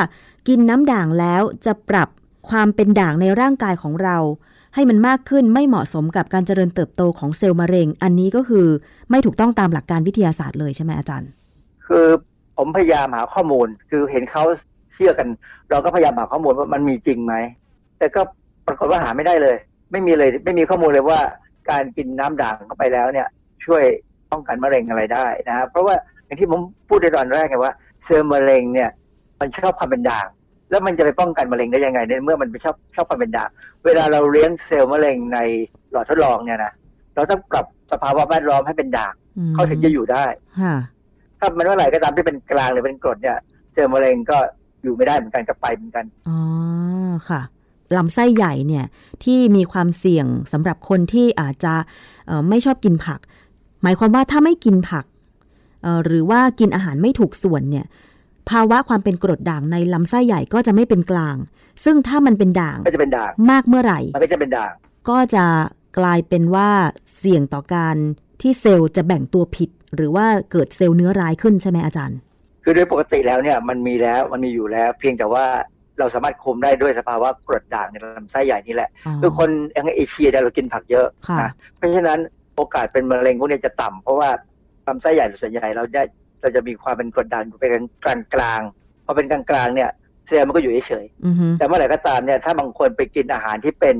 [0.48, 2.08] กินน้ำด่างแล้วจะปรับ
[2.50, 4.16] ความเป็นด่างในร่างกายของเรา
[4.74, 8.66] ให้มันมากขึ้นไม่เหมาะสมกับการเจริญเติบโตของเซลล์มะเร็ง อันนี้ก็คือ
[9.10, 11.28] ไม่ถูกต้องตามหลักการวิทยาศาสตร์เลยใช่ไหมอาจารย์
[11.86, 12.06] คือ
[12.60, 14.44] ผมพยายามหาข้อมูล คือเห็นเขา
[14.94, 15.28] เชื่อกัน
[15.70, 17.34] เราก็พยายามหาข้อมูลว่ามันมีจริงไหม
[17.98, 18.20] แต่ก็
[18.66, 19.56] ปรากฏว่าหาไม่ได้เลย
[19.90, 21.20] ไม่มีเลย ไม่มีข้อมูลเลยว่า
[21.70, 23.28] การกินน้ำด่างเข้าไปแล้วเนี่ย
[23.64, 23.82] ช่วย
[24.30, 25.94] ป้องกันมะเร็งอะไรได้นะครับเพราะว่า
[26.24, 27.72] อย่างที่ผมพูดในตอนแรกไงว่า
[28.04, 28.90] เซลล์มะเร็งเนี่ย
[29.40, 30.26] มันชอบความเป็นด่าง
[30.70, 33.48] แล้วมันจะไปป้องกันมะเร็งได้ยังไงในเมื่อมันไปชอบชอบความเป็นด่าง
[33.84, 35.38] เวลาเราเลี้ยงเซลล์มะเร็งใน
[35.90, 36.72] หลอดทดลองเนี่ยนะ
[37.14, 40.24] เราต้องปรับสภาวะแวดล้อมให้เป็นด่างอืมเขาถึงจะอยู่ได้
[40.60, 40.74] ค่ะ
[41.40, 43.38] ถ้ามันเมื่อไหร่ก็ตามที่เป็นกลางหรือเป็นกรดเนี่ย
[43.74, 44.38] เจอมะเร็งก็
[44.82, 46.38] อยู่ไม่ได้เหมือนกันกับไปเหมือนกันอ๋อ
[47.28, 47.40] ค่ะ
[47.96, 48.84] ลำไส้ใหญ่เนี่ย
[49.24, 51.74] ที่มีความเสี่ยงสำหรับคนที่อาจจะ
[52.48, 53.20] ไม่ชอบกินผัก
[53.82, 55.04] หมายความว่าถ้าไม่กินผัก
[56.04, 57.86] หรือว่ากินอาหารไม่ถูกส่วนเนี่ย
[58.50, 61.36] ภาวะความเป็นกรดด่างในลำไส้ใหญ่ก็จะไม่เป็นกลาง
[61.84, 64.72] ซึ่งถ้ามันเป็นด่างก็จะเป็นด่างมากเมื่อไหร่มันก็จะเป็นด่าง
[65.08, 65.44] ก็จะ
[65.98, 66.68] กลายเป็นว่า
[67.18, 67.96] เสี่ยงต่อการ
[68.40, 72.18] ที่เซลล์จะแบ่งตัวผิด หรือว่าเกิดเซลล์เนื้อร้ายขึ้นใช่ไหมอาจารย์
[72.64, 75.44] คือโดยปกติแล้วเนี่ยมันมีแล้วมันมีอยู่แล้ว เพียงแต่ว่า
[75.98, 81.06] เราสามารถคุมได้ด้วยสภาวะกรดด่างในลำไส้ใหญ่นี่แหละ คือคนอย่างเอเชียเรากินผักเยอะ
[81.40, 82.18] นะเพราะฉะนั้น
[82.56, 84.28] โอกาสเป็นมะเร็งพวกนี้จะต่ำเพราะว่า
[84.86, 86.02] ลำไส้ใหญ่ส่วนใหญ่เราได้
[86.40, 87.70] เราจะมีความเป็นกรดด่างเป็น
[88.04, 88.60] กลางกลาง
[89.04, 89.90] พอเป็นกลางกลางเนี่ย
[90.26, 91.06] เซลล์มันก็อยู่เฉย
[91.58, 93.96] แต่เมื่อไหร่ก็ตามเนี่ยถ้าบางคนไปกินอาหารที่เป็น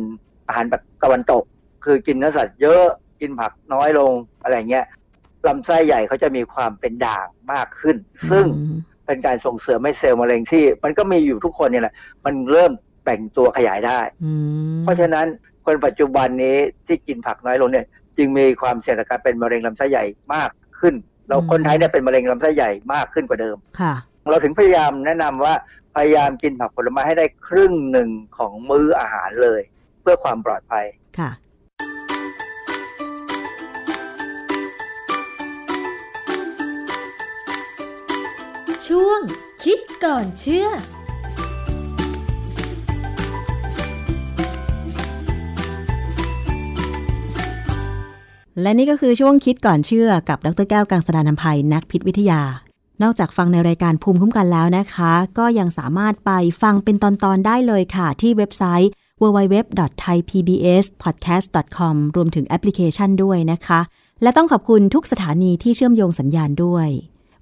[0.48, 1.42] อาหารแบบตะวันตก
[1.84, 2.84] คือกินเนื้อสัตว์เยอะ
[3.20, 4.12] กินผักน้อยลง
[4.42, 4.84] อะไรเงี้ย
[5.48, 7.96] ลำไส้ใหญ่เขาจะมีความเป็นด่างมากขึ้น
[8.30, 8.46] ซึ่ง
[9.06, 12.72] เป็นการส่งเสริมให้เซลล์มะเร็งที่ มันก็มีอยู่ทุกคนเนี่ยแหละมันเริ่ม
[13.04, 14.00] แบ่งตัวขยายได้
[14.82, 15.26] เพราะฉะนั้น
[15.66, 17.86] คนปัจจุบันนี้ที่กินผักน้อยลงเนี่ย
[18.16, 20.94] จึงมีความเสี่ยงต่อการเป็นมะเร็งลำไส้ใหญ่มากขึ้น
[21.28, 23.94] เราคนไทยเนี่ยเป็นมะเร็งลำไส้ใหญ่มากขึ้นกว่าเดิมค่ะ
[24.30, 25.54] เราถึงพยายามแนะนำว่า
[25.96, 29.60] พยายามกินผักผลไม้ให้ได้ครึ่งหนึ่งของมื้ออาหารเลย
[30.02, 30.84] เพื่อความปลอดภัย
[31.18, 31.30] ค่ะ
[38.94, 39.20] ช่วง
[39.64, 40.68] คิดก่อนเชื่อ
[48.62, 52.42] และนี่ก็คือช่วงคิดก่อนเชื่อกับดรแก้วกังสดานนภัยนักพิษวิทยา
[53.02, 56.30] นอกจากฟังในรายการภูมิคุ้มกันแล้วนะคะ ก็ยังสามารถไป
[56.62, 58.90] ฟังเป็นตอน ๆ ได้เลยค่ะ ที่เว็บไซต์
[59.22, 63.80] www.thaipbspodcast.com รวมถึงแอปพลิเคชันด้วยนะคะ
[64.22, 66.90] และต้องขอบคุณทุกสถานีที่เชื่อมโยงสัญญาณด้วย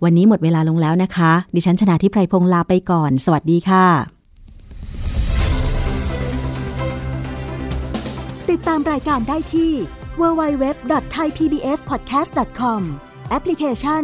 [0.04, 3.86] วันนี้หมดเวลาลงแล้วนะคะ ดิฉันชนะทิพไพรพงศ์ลาไปก่อน สวัสดีค่ะ
[8.50, 9.72] ติดตามรายการได้ที่
[10.20, 12.80] www.thaipbspodcast.com
[13.30, 14.02] แอปพลิเคชัน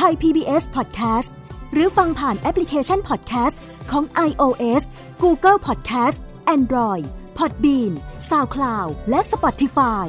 [0.00, 1.30] Thai PBS Podcast
[1.72, 3.56] หรือฟังผ่านแอปพลิเคชัน Podcast
[3.90, 4.82] ของ iOS
[5.22, 6.16] Google Podcast
[6.56, 7.04] Android
[7.38, 7.92] Podbean
[8.30, 10.06] SoundCloud และ Spotify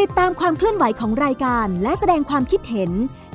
[0.00, 2.90] ติดตามความเคลื่อนไหวของรายการและแสดงความคิดเห็น